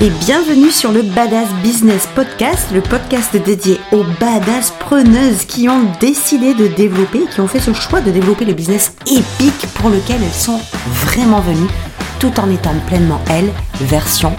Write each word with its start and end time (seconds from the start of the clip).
et 0.00 0.10
bienvenue 0.10 0.70
sur 0.70 0.92
le 0.92 1.02
Badass 1.02 1.48
Business 1.62 2.08
Podcast, 2.14 2.68
le 2.72 2.80
podcast 2.80 3.36
dédié 3.36 3.80
aux 3.90 4.04
badass 4.20 4.70
preneuses 4.78 5.44
qui 5.44 5.68
ont 5.68 5.90
décidé 5.98 6.54
de 6.54 6.68
développer, 6.68 7.20
qui 7.26 7.40
ont 7.40 7.48
fait 7.48 7.58
ce 7.58 7.72
choix 7.72 8.00
de 8.00 8.12
développer 8.12 8.44
le 8.44 8.54
business 8.54 8.94
épique 9.06 9.66
pour 9.74 9.90
lequel 9.90 10.22
elles 10.22 10.32
sont 10.32 10.60
vraiment 11.04 11.40
venues, 11.40 11.70
tout 12.20 12.38
en 12.38 12.48
étant 12.50 12.74
pleinement 12.86 13.20
elles, 13.28 13.50
version 13.80 14.36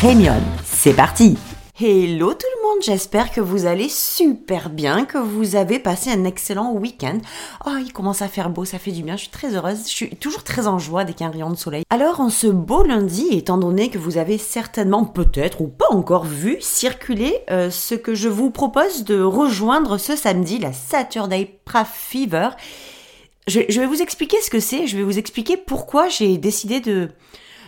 premium. 0.00 0.42
C'est 0.64 0.94
parti 0.94 1.38
Hello 1.80 2.32
tout 2.32 2.46
le 2.55 2.55
monde, 2.55 2.55
j'espère 2.82 3.30
que 3.30 3.40
vous 3.40 3.66
allez 3.66 3.88
super 3.88 4.70
bien, 4.70 5.04
que 5.04 5.18
vous 5.18 5.56
avez 5.56 5.78
passé 5.78 6.10
un 6.10 6.24
excellent 6.24 6.72
week-end. 6.72 7.18
Oh, 7.66 7.76
il 7.80 7.92
commence 7.92 8.22
à 8.22 8.28
faire 8.28 8.50
beau, 8.50 8.64
ça 8.64 8.78
fait 8.78 8.92
du 8.92 9.02
bien, 9.02 9.16
je 9.16 9.22
suis 9.22 9.30
très 9.30 9.54
heureuse, 9.54 9.84
je 9.84 9.94
suis 9.94 10.10
toujours 10.16 10.44
très 10.44 10.66
en 10.66 10.78
joie 10.78 11.04
dès 11.04 11.12
qu'il 11.12 11.22
y 11.22 11.24
a 11.24 11.28
un 11.28 11.32
rayon 11.32 11.50
de 11.50 11.56
soleil. 11.56 11.84
Alors 11.90 12.20
en 12.20 12.30
ce 12.30 12.46
beau 12.46 12.82
lundi, 12.82 13.28
étant 13.32 13.58
donné 13.58 13.90
que 13.90 13.98
vous 13.98 14.18
avez 14.18 14.38
certainement 14.38 15.04
peut-être 15.04 15.60
ou 15.60 15.68
pas 15.68 15.90
encore 15.90 16.24
vu 16.24 16.56
circuler 16.60 17.38
euh, 17.50 17.70
ce 17.70 17.94
que 17.94 18.14
je 18.14 18.28
vous 18.28 18.50
propose 18.50 19.04
de 19.04 19.20
rejoindre 19.20 19.98
ce 19.98 20.16
samedi, 20.16 20.58
la 20.58 20.72
Saturday 20.72 21.58
Craft 21.64 21.92
Fever, 21.94 22.48
je, 23.46 23.60
vais 23.60 23.86
vous 23.86 24.02
expliquer 24.02 24.40
ce 24.42 24.50
que 24.50 24.60
c'est, 24.60 24.86
je 24.86 24.96
vais 24.96 25.04
vous 25.04 25.18
expliquer 25.18 25.56
pourquoi 25.56 26.08
j'ai 26.08 26.36
décidé 26.36 26.80
de, 26.80 27.10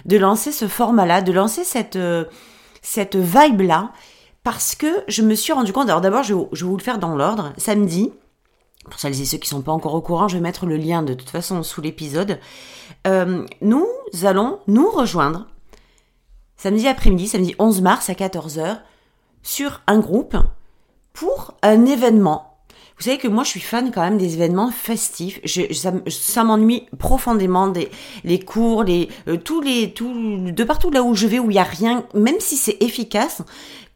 de 0.07 0.17
lancer 0.17 0.53
ce 0.53 0.67
format-là, 0.67 1.23
de 1.23 1.33
lancer 1.33 1.65
cette... 1.65 1.97
Euh, 1.97 2.25
cette 2.83 3.17
vibe-là, 3.17 3.93
parce 4.51 4.75
que 4.75 4.87
je 5.09 5.21
me 5.21 5.35
suis 5.35 5.53
rendu 5.53 5.75
compte, 5.75 5.91
alors 5.91 6.01
d'abord 6.01 6.23
je, 6.23 6.33
vais 6.33 6.65
vous 6.65 6.77
le 6.79 6.83
faire 6.83 6.99
dans 6.99 7.15
l'ordre, 7.15 7.53
samedi, 7.59 8.11
pour 8.85 8.99
celles 8.99 9.21
et 9.21 9.27
ceux 9.27 9.37
qui 9.37 9.47
sont 9.47 9.61
pas 9.61 9.73
encore 9.73 9.93
au 9.93 10.01
courant, 10.01 10.27
je 10.27 10.39
vais 10.39 10.43
mettre 10.43 10.65
le 10.65 10.79
lien 10.79 11.03
de 11.03 11.13
toute 11.13 11.29
façon 11.29 11.63
sous 11.63 11.83
l'épisode, 11.83 12.41
euh, 13.07 13.45
nous 13.61 13.87
allons 14.23 14.61
nous 14.67 14.89
rejoindre 14.89 15.49
samedi 16.57 16.89
après-midi, 16.89 17.29
samedi 17.29 17.55
11 17.59 17.83
mars 17.83 18.09
à 18.09 18.15
14h, 18.15 18.79
sur 19.43 19.83
un 19.87 19.99
groupe 19.99 20.39
pour 21.13 21.53
un 21.63 21.85
événement 21.85 22.49
vous 22.99 23.05
savez 23.05 23.19
que 23.19 23.29
moi, 23.29 23.45
je 23.45 23.51
suis 23.51 23.61
fan 23.61 23.93
quand 23.93 24.01
même 24.01 24.19
des 24.19 24.35
événements 24.35 24.73
festifs. 24.73 25.41
Ça, 26.11 26.43
m'ennuie 26.43 26.87
profondément 26.99 27.73
les 28.25 28.41
cours, 28.41 28.83
les 28.83 29.09
euh, 29.29 29.37
tous 29.37 29.61
les 29.61 29.87
de 29.87 30.65
partout 30.65 30.91
là 30.91 31.05
où 31.05 31.15
je 31.15 31.29
vais 31.29 31.39
où 31.39 31.49
il 31.49 31.55
y 31.55 31.61
a 31.61 31.63
rien, 31.63 32.05
même 32.15 32.41
si 32.41 32.57
c'est 32.57 32.77
efficace. 32.83 33.43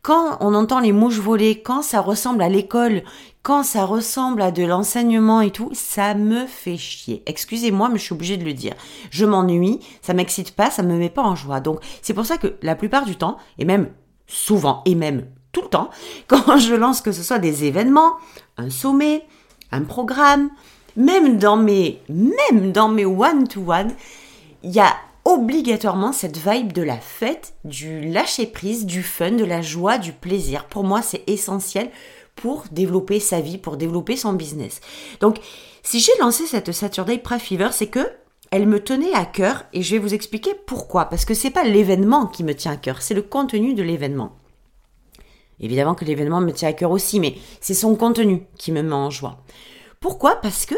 Quand 0.05 0.39
on 0.41 0.53
entend 0.55 0.81
les 0.81 0.91
mouches 0.91 1.21
voler, 1.21 1.63
quand 1.63 1.81
ça 1.81 2.01
ressemble 2.01 2.43
à 2.43 2.49
l'école, 2.49 3.05
quand 3.45 3.63
ça 3.63 3.85
ressemble 3.85 4.43
à 4.43 4.51
de 4.51 4.65
l'enseignement 4.65 5.41
et 5.41 5.53
tout, 5.53 5.71
ça 5.75 6.15
me 6.15 6.47
fait 6.47 6.77
chier. 6.77 7.23
Excusez-moi, 7.27 7.89
mais 7.89 7.99
je 7.99 8.03
suis 8.03 8.13
obligée 8.13 8.37
de 8.37 8.45
le 8.45 8.53
dire. 8.53 8.75
Je 9.13 9.25
m'ennuie, 9.25 9.79
ça 10.01 10.13
m'excite 10.13 10.57
pas, 10.57 10.73
ça 10.73 10.83
me 10.83 10.97
met 10.97 11.09
pas 11.09 11.23
en 11.23 11.37
joie. 11.37 11.61
Donc, 11.61 11.79
c'est 12.03 12.15
pour 12.15 12.27
ça 12.27 12.37
que 12.37 12.57
la 12.63 12.75
plupart 12.75 13.05
du 13.05 13.15
temps, 13.15 13.37
et 13.59 13.65
même 13.65 13.91
souvent, 14.27 14.83
et 14.87 14.97
même 14.97 15.29
tout 15.53 15.63
le 15.63 15.69
temps, 15.69 15.91
quand 16.27 16.57
je 16.57 16.75
lance 16.75 17.01
que 17.01 17.13
ce 17.13 17.23
soit 17.23 17.39
des 17.39 17.63
événements, 17.63 18.17
un 18.57 18.71
sommet, 18.71 19.25
un 19.71 19.83
programme, 19.83 20.51
même 20.97 21.39
dans 21.39 21.57
mes, 21.57 22.03
même 22.09 22.73
dans 22.73 22.89
mes 22.89 23.05
one-to-one, 23.05 23.93
il 24.65 24.73
y 24.73 24.81
a 24.81 24.97
obligatoirement 25.25 26.13
cette 26.13 26.37
vibe 26.37 26.73
de 26.73 26.83
la 26.83 26.99
fête, 26.99 27.55
du 27.65 28.01
lâcher 28.01 28.47
prise, 28.47 28.87
du 28.87 29.03
fun, 29.03 29.33
de 29.33 29.45
la 29.45 29.63
joie, 29.63 29.99
du 29.99 30.13
plaisir. 30.13 30.67
Pour 30.67 30.85
moi, 30.85 31.03
c'est 31.03 31.23
essentiel 31.29 31.91
pour 32.35 32.65
développer 32.73 33.21
sa 33.21 33.41
vie, 33.41 33.59
pour 33.59 33.77
développer 33.77 34.17
son 34.17 34.33
business. 34.33 34.81
Donc, 35.21 35.39
si 35.83 36.01
j'ai 36.01 36.13
lancé 36.21 36.47
cette 36.47 36.73
Saturday 36.73 37.19
Pre 37.19 37.39
Fever, 37.39 37.69
c'est 37.73 37.89
que 37.89 38.11
elle 38.51 38.67
me 38.67 38.81
tenait 38.81 39.15
à 39.15 39.25
cœur 39.25 39.65
et 39.73 39.83
je 39.83 39.95
vais 39.95 39.99
vous 39.99 40.13
expliquer 40.13 40.55
pourquoi. 40.67 41.07
Parce 41.07 41.25
que 41.25 41.35
c'est 41.35 41.51
pas 41.51 41.65
l'événement 41.65 42.27
qui 42.27 42.45
me 42.45 42.55
tient 42.55 42.73
à 42.73 42.77
cœur, 42.77 43.01
c'est 43.01 43.15
le 43.15 43.23
contenu 43.23 43.75
de 43.75 43.83
l'événement. 43.83 44.37
Évidemment 45.59 45.95
que 45.95 46.05
l'événement 46.05 46.41
me 46.41 46.53
tient 46.53 46.69
à 46.69 46.73
cœur 46.73 46.91
aussi, 46.91 47.19
mais 47.19 47.37
c'est 47.61 47.73
son 47.73 47.95
contenu 47.95 48.47
qui 48.59 48.73
me 48.73 48.83
met 48.83 48.93
en 48.93 49.11
joie. 49.11 49.39
Pourquoi? 50.01 50.37
Parce 50.37 50.67
que 50.67 50.75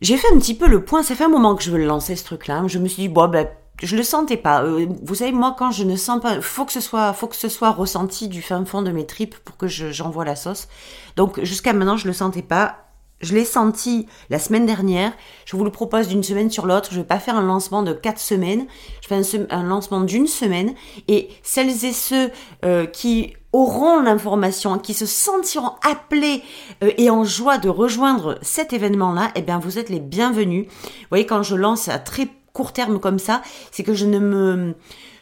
j'ai 0.00 0.16
fait 0.16 0.28
un 0.32 0.38
petit 0.38 0.54
peu 0.54 0.68
le 0.68 0.84
point, 0.84 1.02
ça 1.02 1.14
fait 1.14 1.24
un 1.24 1.28
moment 1.28 1.56
que 1.56 1.62
je 1.62 1.70
veux 1.70 1.78
le 1.78 1.86
lancer 1.86 2.16
ce 2.16 2.24
truc-là. 2.24 2.62
Je 2.66 2.78
me 2.78 2.86
suis 2.88 3.02
dit, 3.02 3.08
bon, 3.08 3.28
ben, 3.28 3.48
je 3.82 3.96
le 3.96 4.02
sentais 4.02 4.36
pas. 4.36 4.62
Euh, 4.62 4.86
vous 5.02 5.16
savez, 5.16 5.32
moi, 5.32 5.54
quand 5.58 5.70
je 5.70 5.84
ne 5.84 5.96
sens 5.96 6.20
pas, 6.20 6.40
faut 6.40 6.64
que 6.64 6.72
ce 6.72 6.80
soit, 6.80 7.12
faut 7.12 7.26
que 7.26 7.36
ce 7.36 7.48
soit 7.48 7.70
ressenti 7.70 8.28
du 8.28 8.42
fin 8.42 8.64
fond 8.64 8.82
de 8.82 8.90
mes 8.90 9.06
tripes 9.06 9.36
pour 9.38 9.56
que 9.56 9.66
j'envoie 9.66 10.24
la 10.24 10.36
sauce. 10.36 10.68
Donc, 11.16 11.42
jusqu'à 11.42 11.72
maintenant, 11.72 11.96
je 11.96 12.06
le 12.06 12.12
sentais 12.12 12.42
pas. 12.42 12.87
Je 13.20 13.34
l'ai 13.34 13.44
senti 13.44 14.06
la 14.30 14.38
semaine 14.38 14.66
dernière. 14.66 15.12
Je 15.44 15.56
vous 15.56 15.64
le 15.64 15.70
propose 15.70 16.08
d'une 16.08 16.22
semaine 16.22 16.50
sur 16.50 16.66
l'autre. 16.66 16.90
Je 16.92 16.98
vais 16.98 17.06
pas 17.06 17.18
faire 17.18 17.36
un 17.36 17.42
lancement 17.42 17.82
de 17.82 17.92
quatre 17.92 18.20
semaines. 18.20 18.66
Je 19.02 19.08
fais 19.08 19.46
un, 19.50 19.62
lancement 19.64 20.02
d'une 20.02 20.28
semaine. 20.28 20.74
Et 21.08 21.28
celles 21.42 21.84
et 21.84 21.92
ceux 21.92 22.30
euh, 22.64 22.86
qui 22.86 23.34
auront 23.52 24.00
l'information, 24.00 24.78
qui 24.78 24.94
se 24.94 25.06
sentiront 25.06 25.72
appelés 25.82 26.42
euh, 26.84 26.92
et 26.96 27.10
en 27.10 27.24
joie 27.24 27.58
de 27.58 27.68
rejoindre 27.68 28.38
cet 28.42 28.72
événement-là, 28.72 29.32
eh 29.34 29.42
bien, 29.42 29.58
vous 29.58 29.78
êtes 29.78 29.88
les 29.88 30.00
bienvenus. 30.00 30.66
Vous 30.68 31.08
voyez, 31.10 31.26
quand 31.26 31.42
je 31.42 31.56
lance 31.56 31.88
à 31.88 31.98
très 31.98 32.28
court 32.52 32.72
terme 32.72 33.00
comme 33.00 33.18
ça, 33.18 33.42
c'est 33.70 33.82
que 33.82 33.94
je 33.94 34.06
ne 34.06 34.18
me, 34.18 34.74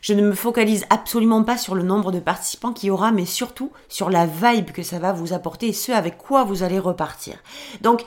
je 0.06 0.14
ne 0.14 0.22
me 0.22 0.34
focalise 0.34 0.86
absolument 0.88 1.42
pas 1.42 1.58
sur 1.58 1.74
le 1.74 1.82
nombre 1.82 2.12
de 2.12 2.20
participants 2.20 2.72
qu'il 2.72 2.86
y 2.86 2.90
aura, 2.92 3.10
mais 3.10 3.24
surtout 3.24 3.72
sur 3.88 4.08
la 4.08 4.24
vibe 4.24 4.70
que 4.70 4.84
ça 4.84 5.00
va 5.00 5.12
vous 5.12 5.32
apporter 5.32 5.66
et 5.66 5.72
ce 5.72 5.90
avec 5.90 6.16
quoi 6.16 6.44
vous 6.44 6.62
allez 6.62 6.78
repartir. 6.78 7.34
Donc, 7.80 8.04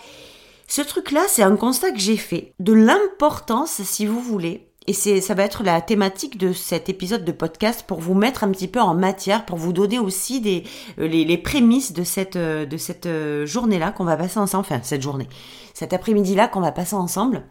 ce 0.69 0.81
truc-là, 0.81 1.23
c'est 1.27 1.43
un 1.43 1.57
constat 1.57 1.91
que 1.91 1.99
j'ai 1.99 2.15
fait 2.15 2.53
de 2.61 2.71
l'importance, 2.71 3.81
si 3.83 4.05
vous 4.05 4.21
voulez, 4.21 4.69
et 4.87 4.93
ça 4.93 5.33
va 5.33 5.43
être 5.43 5.61
la 5.61 5.81
thématique 5.81 6.37
de 6.37 6.53
cet 6.53 6.87
épisode 6.87 7.25
de 7.25 7.33
podcast 7.33 7.83
pour 7.85 7.99
vous 7.99 8.13
mettre 8.13 8.45
un 8.45 8.51
petit 8.51 8.69
peu 8.69 8.79
en 8.79 8.93
matière, 8.93 9.45
pour 9.45 9.57
vous 9.57 9.73
donner 9.73 9.99
aussi 9.99 10.63
euh, 10.99 11.05
les, 11.05 11.37
prémices 11.37 11.91
de 11.91 12.05
cette, 12.05 12.37
euh, 12.37 12.65
de 12.65 12.77
cette 12.77 13.07
euh, 13.07 13.45
journée-là 13.45 13.91
qu'on 13.91 14.05
va 14.05 14.15
passer 14.15 14.39
ensemble, 14.39 14.61
enfin 14.61 14.79
cette 14.83 15.01
journée, 15.01 15.27
cet 15.73 15.91
après-midi-là 15.91 16.47
qu'on 16.47 16.61
va 16.61 16.71
passer 16.71 16.95
ensemble. 16.95 17.43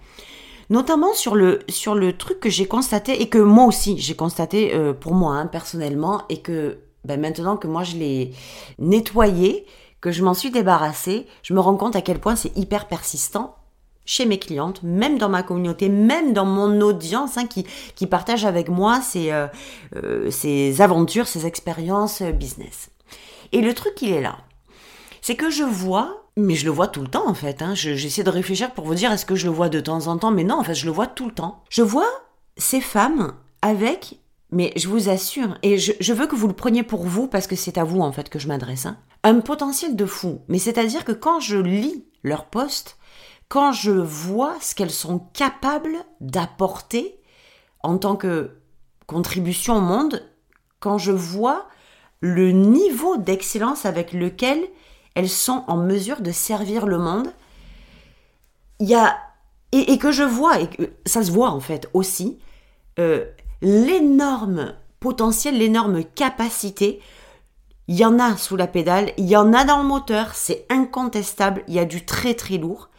Notamment 0.70 1.14
sur 1.14 1.34
le, 1.34 1.60
sur 1.68 1.94
le 1.94 2.16
truc 2.16 2.40
que 2.40 2.50
j'ai 2.50 2.66
constaté 2.66 3.22
et 3.22 3.28
que 3.28 3.38
moi 3.38 3.64
aussi 3.64 3.96
j'ai 3.98 4.14
constaté 4.14 4.72
pour 5.00 5.14
moi 5.14 5.34
hein, 5.34 5.46
personnellement 5.46 6.24
et 6.28 6.42
que 6.42 6.78
ben, 7.04 7.18
maintenant 7.18 7.56
que 7.56 7.66
moi 7.66 7.84
je 7.84 7.96
l'ai 7.96 8.32
nettoyé, 8.78 9.64
que 10.00 10.10
je 10.10 10.22
m'en 10.22 10.34
suis 10.34 10.50
débarrassée, 10.50 11.26
je 11.42 11.54
me 11.54 11.60
rends 11.60 11.76
compte 11.76 11.96
à 11.96 12.02
quel 12.02 12.18
point 12.18 12.36
c'est 12.36 12.56
hyper 12.56 12.86
persistant 12.86 13.56
chez 14.08 14.24
mes 14.24 14.38
clientes, 14.38 14.82
même 14.82 15.18
dans 15.18 15.28
ma 15.28 15.42
communauté, 15.42 15.90
même 15.90 16.32
dans 16.32 16.46
mon 16.46 16.80
audience 16.80 17.36
hein, 17.36 17.46
qui, 17.46 17.66
qui 17.94 18.06
partage 18.06 18.46
avec 18.46 18.70
moi 18.70 19.00
euh, 19.16 19.48
euh, 19.96 20.72
aventures, 20.78 21.26
ses 21.26 21.44
expériences 21.46 22.22
euh, 22.22 22.32
business. 22.32 22.88
Et 23.52 23.60
le 23.60 23.74
truc, 23.74 24.00
il 24.00 24.12
est 24.12 24.22
là. 24.22 24.38
C'est 25.20 25.36
que 25.36 25.50
je 25.50 25.62
vois, 25.62 26.24
mais 26.38 26.54
je 26.54 26.64
le 26.64 26.70
vois 26.70 26.86
tout 26.86 27.02
le 27.02 27.08
temps 27.08 27.28
en 27.28 27.34
fait. 27.34 27.60
Hein, 27.62 27.74
J'essaie 27.74 28.22
de 28.22 28.30
réfléchir 28.30 28.72
pour 28.72 28.84
vous 28.84 28.94
dire 28.94 29.12
est-ce 29.12 29.26
que 29.26 29.34
je 29.34 29.46
le 29.46 29.52
vois 29.52 29.68
de 29.68 29.80
temps 29.80 30.06
en 30.06 30.16
temps, 30.16 30.30
mais 30.30 30.44
non, 30.44 30.58
en 30.60 30.64
fait, 30.64 30.74
je 30.74 30.86
le 30.86 30.92
vois 30.92 31.06
tout 31.06 31.26
le 31.26 31.34
temps. 31.34 31.64
Je 31.68 31.82
vois 31.82 32.08
ces 32.56 32.80
femmes 32.80 33.34
avec, 33.60 34.20
mais 34.50 34.72
je 34.76 34.88
vous 34.88 35.08
assure, 35.08 35.58
et 35.62 35.78
je, 35.78 36.12
veux 36.12 36.26
que 36.26 36.36
vous 36.36 36.46
le 36.46 36.54
preniez 36.54 36.82
pour 36.82 37.04
vous 37.04 37.26
parce 37.26 37.46
que 37.46 37.56
c'est 37.56 37.76
à 37.76 37.84
vous 37.84 38.00
en 38.00 38.12
fait 38.12 38.28
que 38.28 38.38
je 38.38 38.48
m'adresse, 38.48 38.86
hein, 38.86 38.96
un 39.24 39.40
potentiel 39.40 39.96
de 39.96 40.06
fou. 40.06 40.40
Mais 40.48 40.58
c'est-à-dire 40.58 41.04
que 41.04 41.12
quand 41.12 41.40
je 41.40 41.58
lis 41.58 42.04
leur 42.22 42.46
poste, 42.46 42.96
quand 43.48 43.72
je 43.72 43.90
vois 43.90 44.56
ce 44.60 44.74
qu'elles 44.74 44.90
sont 44.90 45.18
capables 45.32 45.96
d'apporter 46.20 47.20
en 47.82 47.98
tant 47.98 48.16
que 48.16 48.58
contribution 49.06 49.76
au 49.76 49.80
monde, 49.80 50.22
quand 50.80 50.98
je 50.98 51.12
vois 51.12 51.66
le 52.20 52.52
niveau 52.52 53.16
d'excellence 53.16 53.86
avec 53.86 54.12
lequel 54.12 54.60
elles 55.14 55.28
sont 55.28 55.64
en 55.66 55.76
mesure 55.76 56.20
de 56.20 56.32
servir 56.32 56.86
le 56.86 56.98
monde, 56.98 57.28
et, 59.72 59.98
que 59.98 60.12
je 60.12 60.22
vois 60.22 60.60
et 60.60 60.68
ça 61.04 61.22
se 61.22 61.30
voit 61.30 61.50
en 61.50 61.60
fait 61.60 61.88
aussi 61.92 62.38
euh, 62.98 63.24
l'énorme 63.60 64.74
potentiel, 65.00 65.58
l'énorme 65.58 66.04
capacité. 66.04 67.00
Il 67.86 67.96
y 67.96 68.04
en 68.04 68.18
a 68.18 68.36
sous 68.36 68.56
la 68.56 68.66
pédale, 68.66 69.12
il 69.16 69.26
y 69.26 69.36
en 69.36 69.52
a 69.52 69.64
dans 69.64 69.78
le 69.78 69.88
moteur, 69.88 70.34
c'est 70.34 70.66
incontestable. 70.68 71.64
Il 71.68 71.74
y 71.74 71.78
a 71.78 71.84
du 71.84 72.04
très 72.04 72.34
très 72.34 72.58
lourd. 72.58 72.90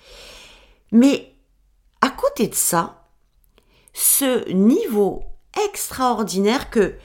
Mais 0.92 1.34
à 2.02 2.10
côté 2.10 2.48
de 2.48 2.56
ça, 2.56 3.08
ce 3.94 4.50
niveau 4.52 5.24
extraordinaire 5.66 6.70
que 6.70 6.96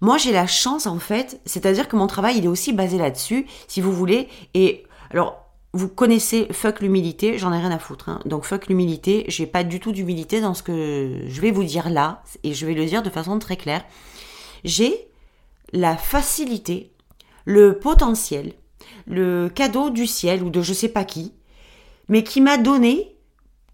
moi 0.00 0.16
j'ai 0.18 0.32
la 0.32 0.46
chance 0.46 0.86
en 0.86 0.98
fait, 0.98 1.40
c'est-à-dire 1.44 1.88
que 1.88 1.96
mon 1.96 2.06
travail 2.06 2.38
il 2.38 2.44
est 2.44 2.48
aussi 2.48 2.72
basé 2.72 2.98
là-dessus, 2.98 3.46
si 3.66 3.80
vous 3.80 3.92
voulez. 3.92 4.28
Et 4.54 4.84
alors 5.10 5.44
vous 5.74 5.88
connaissez 5.88 6.48
fuck 6.50 6.80
l'humilité, 6.80 7.38
j'en 7.38 7.52
ai 7.52 7.58
rien 7.58 7.70
à 7.70 7.78
foutre. 7.78 8.08
Hein. 8.08 8.20
Donc 8.24 8.44
fuck 8.44 8.68
l'humilité, 8.68 9.24
j'ai 9.28 9.46
pas 9.46 9.64
du 9.64 9.80
tout 9.80 9.92
d'humilité 9.92 10.40
dans 10.40 10.54
ce 10.54 10.62
que 10.62 11.22
je 11.26 11.40
vais 11.40 11.50
vous 11.50 11.64
dire 11.64 11.90
là, 11.90 12.22
et 12.42 12.54
je 12.54 12.66
vais 12.66 12.74
le 12.74 12.86
dire 12.86 13.02
de 13.02 13.10
façon 13.10 13.38
très 13.38 13.56
claire. 13.56 13.84
J'ai 14.64 15.08
la 15.72 15.96
facilité, 15.96 16.92
le 17.44 17.78
potentiel, 17.78 18.54
le 19.06 19.48
cadeau 19.48 19.90
du 19.90 20.06
ciel 20.06 20.42
ou 20.42 20.50
de 20.50 20.62
je 20.62 20.72
sais 20.72 20.88
pas 20.88 21.04
qui, 21.04 21.32
mais 22.08 22.22
qui 22.22 22.40
m'a 22.40 22.56
donné 22.56 23.14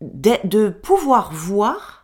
de, 0.00 0.68
pouvoir 0.68 1.32
voir 1.32 2.03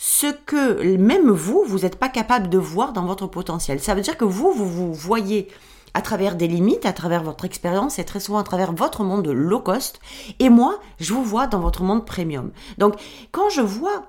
ce 0.00 0.28
que 0.28 0.96
même 0.96 1.28
vous, 1.28 1.64
vous 1.66 1.80
n'êtes 1.80 1.96
pas 1.96 2.08
capable 2.08 2.48
de 2.48 2.56
voir 2.56 2.92
dans 2.92 3.04
votre 3.04 3.26
potentiel. 3.26 3.80
Ça 3.80 3.96
veut 3.96 4.00
dire 4.00 4.16
que 4.16 4.24
vous, 4.24 4.52
vous 4.52 4.70
vous 4.70 4.94
voyez 4.94 5.48
à 5.92 6.02
travers 6.02 6.36
des 6.36 6.46
limites, 6.46 6.86
à 6.86 6.92
travers 6.92 7.24
votre 7.24 7.44
expérience 7.44 7.98
et 7.98 8.04
très 8.04 8.20
souvent 8.20 8.38
à 8.38 8.44
travers 8.44 8.72
votre 8.72 9.02
monde 9.02 9.26
low 9.26 9.58
cost. 9.58 9.98
Et 10.38 10.50
moi, 10.50 10.78
je 11.00 11.12
vous 11.12 11.24
vois 11.24 11.48
dans 11.48 11.58
votre 11.58 11.82
monde 11.82 12.06
premium. 12.06 12.52
Donc, 12.78 12.94
quand 13.32 13.50
je 13.50 13.60
vois 13.60 14.06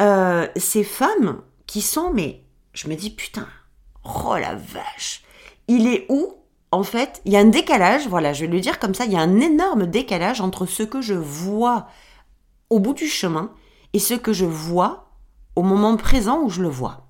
euh, 0.00 0.46
ces 0.54 0.84
femmes 0.84 1.42
qui 1.66 1.82
sont, 1.82 2.12
mais 2.14 2.44
je 2.72 2.88
me 2.88 2.94
dis, 2.94 3.10
putain, 3.10 3.48
oh 4.04 4.36
la 4.36 4.54
vache, 4.54 5.24
il 5.66 5.88
est 5.88 6.06
où 6.08 6.34
en 6.70 6.84
fait, 6.84 7.22
il 7.24 7.32
y 7.32 7.36
a 7.36 7.40
un 7.40 7.46
décalage, 7.46 8.06
voilà, 8.06 8.32
je 8.32 8.42
vais 8.44 8.52
le 8.52 8.60
dire 8.60 8.78
comme 8.78 8.94
ça, 8.94 9.04
il 9.04 9.12
y 9.12 9.16
a 9.16 9.20
un 9.20 9.40
énorme 9.40 9.86
décalage 9.86 10.40
entre 10.40 10.64
ce 10.64 10.84
que 10.84 11.00
je 11.00 11.14
vois 11.14 11.88
au 12.70 12.78
bout 12.78 12.94
du 12.94 13.08
chemin 13.08 13.50
et 13.94 13.98
ce 13.98 14.14
que 14.14 14.32
je 14.32 14.44
vois 14.44 15.07
au 15.58 15.62
moment 15.62 15.96
présent 15.96 16.40
où 16.44 16.50
je 16.50 16.62
le 16.62 16.68
vois. 16.68 17.08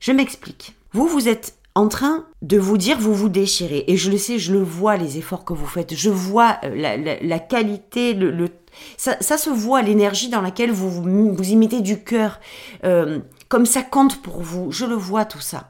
Je 0.00 0.10
m'explique. 0.10 0.74
Vous, 0.92 1.06
vous 1.06 1.28
êtes 1.28 1.56
en 1.76 1.86
train 1.86 2.26
de 2.42 2.58
vous 2.58 2.76
dire 2.76 2.98
vous 2.98 3.14
vous 3.14 3.28
déchirez. 3.28 3.84
Et 3.86 3.96
je 3.96 4.10
le 4.10 4.18
sais, 4.18 4.40
je 4.40 4.52
le 4.52 4.62
vois, 4.62 4.96
les 4.96 5.16
efforts 5.16 5.44
que 5.44 5.52
vous 5.52 5.66
faites. 5.66 5.94
Je 5.94 6.10
vois 6.10 6.58
euh, 6.64 7.18
la, 7.22 7.38
qualité, 7.38 8.14
le, 8.14 8.48
ça, 8.96 9.16
se 9.20 9.48
voit, 9.48 9.80
l'énergie 9.80 10.28
dans 10.28 10.40
laquelle 10.40 10.72
vous, 10.72 10.90
vous 10.90 11.50
y 11.50 11.54
mettez 11.54 11.80
du 11.82 12.02
cœur. 12.02 12.40
Euh, 12.84 13.20
comme 13.48 13.64
ça 13.64 13.82
compte 13.82 14.20
pour 14.22 14.42
vous. 14.42 14.72
Je 14.72 14.84
le 14.84 14.96
vois 14.96 15.24
tout 15.24 15.40
ça. 15.40 15.68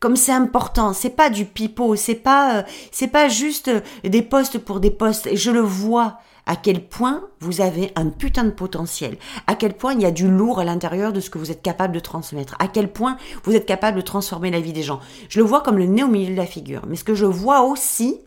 Comme 0.00 0.16
c'est 0.16 0.32
important, 0.32 0.94
c'est 0.94 1.10
pas 1.10 1.28
du 1.28 1.44
pipeau, 1.44 1.96
c'est 1.96 2.14
pas 2.14 2.60
euh, 2.60 2.62
c'est 2.90 3.08
pas 3.08 3.28
juste 3.28 3.70
des 4.02 4.22
postes 4.22 4.56
pour 4.56 4.80
des 4.80 4.90
postes 4.90 5.26
et 5.26 5.36
je 5.36 5.50
le 5.50 5.60
vois 5.60 6.20
à 6.50 6.56
quel 6.56 6.84
point 6.84 7.28
vous 7.38 7.60
avez 7.60 7.92
un 7.94 8.10
putain 8.10 8.42
de 8.42 8.50
potentiel, 8.50 9.18
à 9.46 9.54
quel 9.54 9.72
point 9.72 9.92
il 9.92 10.00
y 10.00 10.04
a 10.04 10.10
du 10.10 10.28
lourd 10.28 10.58
à 10.58 10.64
l'intérieur 10.64 11.12
de 11.12 11.20
ce 11.20 11.30
que 11.30 11.38
vous 11.38 11.52
êtes 11.52 11.62
capable 11.62 11.94
de 11.94 12.00
transmettre, 12.00 12.56
à 12.58 12.66
quel 12.66 12.92
point 12.92 13.16
vous 13.44 13.54
êtes 13.54 13.66
capable 13.66 13.98
de 13.98 14.02
transformer 14.02 14.50
la 14.50 14.58
vie 14.58 14.72
des 14.72 14.82
gens. 14.82 14.98
Je 15.28 15.38
le 15.38 15.44
vois 15.44 15.60
comme 15.60 15.78
le 15.78 15.86
nez 15.86 16.02
au 16.02 16.08
milieu 16.08 16.32
de 16.32 16.36
la 16.36 16.46
figure. 16.46 16.82
Mais 16.88 16.96
ce 16.96 17.04
que 17.04 17.14
je 17.14 17.24
vois 17.24 17.62
aussi, 17.62 18.20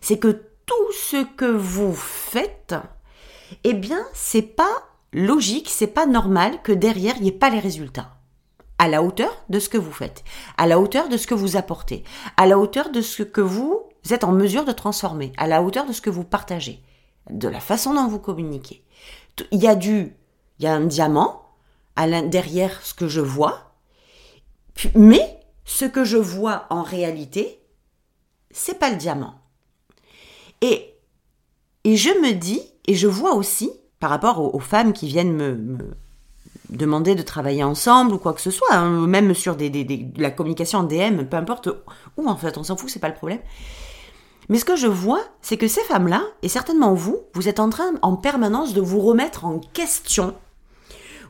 c'est 0.00 0.20
que 0.20 0.40
tout 0.66 0.92
ce 0.92 1.24
que 1.36 1.46
vous 1.46 1.94
faites, 1.94 2.76
eh 3.64 3.74
bien, 3.74 4.06
c'est 4.12 4.42
pas 4.42 4.84
logique, 5.12 5.70
c'est 5.70 5.88
pas 5.88 6.06
normal 6.06 6.62
que 6.62 6.70
derrière 6.70 7.16
il 7.16 7.22
n'y 7.22 7.30
ait 7.30 7.32
pas 7.32 7.50
les 7.50 7.58
résultats. 7.58 8.12
À 8.78 8.86
la 8.86 9.02
hauteur 9.02 9.34
de 9.48 9.58
ce 9.58 9.68
que 9.68 9.78
vous 9.78 9.90
faites, 9.90 10.22
à 10.58 10.68
la 10.68 10.78
hauteur 10.78 11.08
de 11.08 11.16
ce 11.16 11.26
que 11.26 11.34
vous 11.34 11.56
apportez, 11.56 12.04
à 12.36 12.46
la 12.46 12.56
hauteur 12.56 12.90
de 12.90 13.00
ce 13.00 13.24
que 13.24 13.40
vous 13.40 13.88
vous 14.04 14.12
êtes 14.12 14.24
en 14.24 14.32
mesure 14.32 14.64
de 14.64 14.72
transformer 14.72 15.32
à 15.36 15.46
la 15.46 15.62
hauteur 15.62 15.86
de 15.86 15.92
ce 15.92 16.00
que 16.00 16.10
vous 16.10 16.24
partagez, 16.24 16.82
de 17.30 17.48
la 17.48 17.60
façon 17.60 17.94
dont 17.94 18.06
vous 18.06 18.18
communiquez. 18.18 18.84
Il 19.50 19.62
y 19.62 19.66
a 19.66 19.74
du, 19.74 20.14
il 20.58 20.64
y 20.64 20.66
a 20.66 20.74
un 20.74 20.84
diamant 20.84 21.42
derrière 21.96 22.82
ce 22.82 22.92
que 22.92 23.08
je 23.08 23.20
vois, 23.20 23.72
mais 24.94 25.40
ce 25.64 25.84
que 25.84 26.04
je 26.04 26.16
vois 26.16 26.66
en 26.70 26.82
réalité, 26.82 27.60
c'est 28.50 28.78
pas 28.78 28.90
le 28.90 28.96
diamant. 28.96 29.34
Et, 30.60 30.94
et 31.84 31.96
je 31.96 32.10
me 32.10 32.32
dis, 32.32 32.62
et 32.86 32.94
je 32.94 33.06
vois 33.06 33.34
aussi, 33.34 33.70
par 34.00 34.10
rapport 34.10 34.54
aux, 34.54 34.60
femmes 34.60 34.92
qui 34.92 35.06
viennent 35.06 35.32
me, 35.32 35.78
demander 36.68 37.14
de 37.14 37.22
travailler 37.22 37.64
ensemble 37.64 38.14
ou 38.14 38.18
quoi 38.18 38.34
que 38.34 38.40
ce 38.40 38.50
soit, 38.50 38.74
hein, 38.74 39.06
même 39.06 39.34
sur 39.34 39.56
la 40.16 40.30
communication 40.30 40.80
en 40.80 40.84
DM, 40.84 41.24
peu 41.24 41.36
importe 41.36 41.68
où 42.16 42.28
en 42.28 42.36
fait, 42.36 42.58
on 42.58 42.64
s'en 42.64 42.76
fout, 42.76 42.90
c'est 42.90 42.98
pas 42.98 43.08
le 43.08 43.14
problème. 43.14 43.40
Mais 44.48 44.58
ce 44.58 44.64
que 44.64 44.76
je 44.76 44.86
vois, 44.86 45.22
c'est 45.42 45.56
que 45.56 45.68
ces 45.68 45.82
femmes-là, 45.82 46.22
et 46.42 46.48
certainement 46.48 46.94
vous, 46.94 47.18
vous 47.34 47.48
êtes 47.48 47.60
en 47.60 47.70
train 47.70 47.94
en 48.02 48.16
permanence 48.16 48.74
de 48.74 48.80
vous 48.80 49.00
remettre 49.00 49.44
en 49.44 49.58
question. 49.58 50.34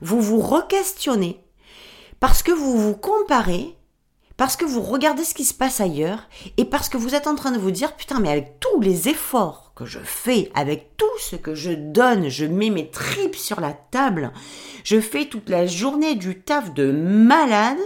Vous 0.01 0.21
vous 0.21 0.41
re-questionnez 0.41 1.41
parce 2.21 2.43
que 2.43 2.53
vous 2.53 2.79
vous 2.79 2.97
comparez, 2.97 3.77
parce 4.39 4.57
que 4.57 4.65
vous 4.65 4.81
regardez 4.81 5.25
ce 5.25 5.35
qui 5.35 5.45
se 5.45 5.53
passe 5.53 5.83
ailleurs, 5.83 6.29
et 6.57 6.65
parce 6.65 6.89
que 6.89 6.97
vous 6.97 7.15
êtes 7.15 7.27
en 7.27 7.35
train 7.35 7.51
de 7.51 7.59
vous 7.59 7.71
dire, 7.71 7.95
putain, 7.97 8.19
mais 8.19 8.31
avec 8.31 8.61
tous 8.61 8.81
les 8.81 9.11
efforts 9.11 9.73
que 9.77 9.85
je 9.85 9.99
fais, 9.99 10.51
avec 10.55 10.97
tout 10.97 11.19
ce 11.19 11.37
que 11.37 11.55
je 11.55 11.73
donne, 11.73 12.31
je 12.31 12.47
mets 12.47 12.71
mes 12.71 12.91
tripes 12.91 13.37
sur 13.37 13.61
la 13.61 13.75
table, 13.75 14.33
je 14.85 15.01
fais 15.01 15.27
toute 15.27 15.51
la 15.51 15.67
journée 15.67 16.15
du 16.15 16.41
taf 16.41 16.73
de 16.73 16.91
malade, 16.93 17.79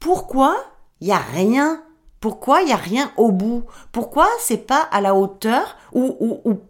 pourquoi 0.00 0.56
il 1.00 1.06
n'y 1.06 1.12
a 1.12 1.18
rien 1.18 1.80
pourquoi 2.20 2.62
il 2.62 2.66
n'y 2.66 2.72
a 2.72 2.76
rien 2.76 3.12
au 3.16 3.30
bout? 3.30 3.64
Pourquoi 3.92 4.26
c'est 4.40 4.66
pas 4.66 4.80
à 4.90 5.00
la 5.00 5.14
hauteur 5.14 5.76
ou, 5.92 6.16
ou, 6.44 6.60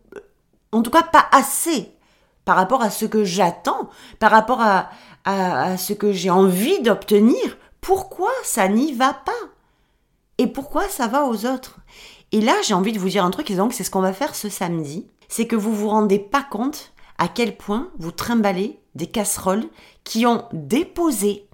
en 0.73 0.83
tout 0.83 0.91
cas 0.91 1.03
pas 1.03 1.27
assez 1.33 1.93
par 2.45 2.57
rapport 2.57 2.83
à 2.83 2.91
ce 2.91 3.05
que 3.05 3.25
j'attends, 3.25 3.89
par 4.19 4.31
rapport 4.31 4.61
à, 4.61 4.91
à, 5.25 5.77
ce 5.77 5.93
que 5.93 6.13
j'ai 6.13 6.31
envie 6.31 6.81
d'obtenir? 6.83 7.57
Pourquoi 7.81 8.31
ça 8.43 8.69
n'y 8.69 8.93
va 8.93 9.15
pas? 9.15 9.33
Et 10.39 10.47
pourquoi 10.47 10.89
ça 10.89 11.07
va 11.07 11.25
aux 11.25 11.47
autres? 11.47 11.79
Et 12.33 12.41
là, 12.41 12.55
j'ai 12.63 12.75
envie 12.75 12.93
de 12.93 12.99
vous 12.99 13.09
dire 13.09 13.25
un 13.25 13.31
truc, 13.31 13.51
et 13.51 13.57
donc 13.57 13.73
c'est 13.73 13.85
ce 13.85 13.91
qu'on 13.91 14.01
va 14.01 14.13
faire 14.13 14.35
ce 14.35 14.49
samedi, 14.49 15.09
c'est 15.29 15.47
que 15.47 15.57
vous 15.57 15.75
vous 15.75 15.89
rendez 15.89 16.19
pas 16.19 16.43
compte 16.43 16.93
à 17.17 17.29
quel 17.29 17.57
point 17.57 17.89
vous 17.99 18.13
trimballez 18.13 18.79
des 18.95 19.07
casseroles 19.07 19.67
qui 20.05 20.27
ont 20.27 20.45
déposé 20.53 21.49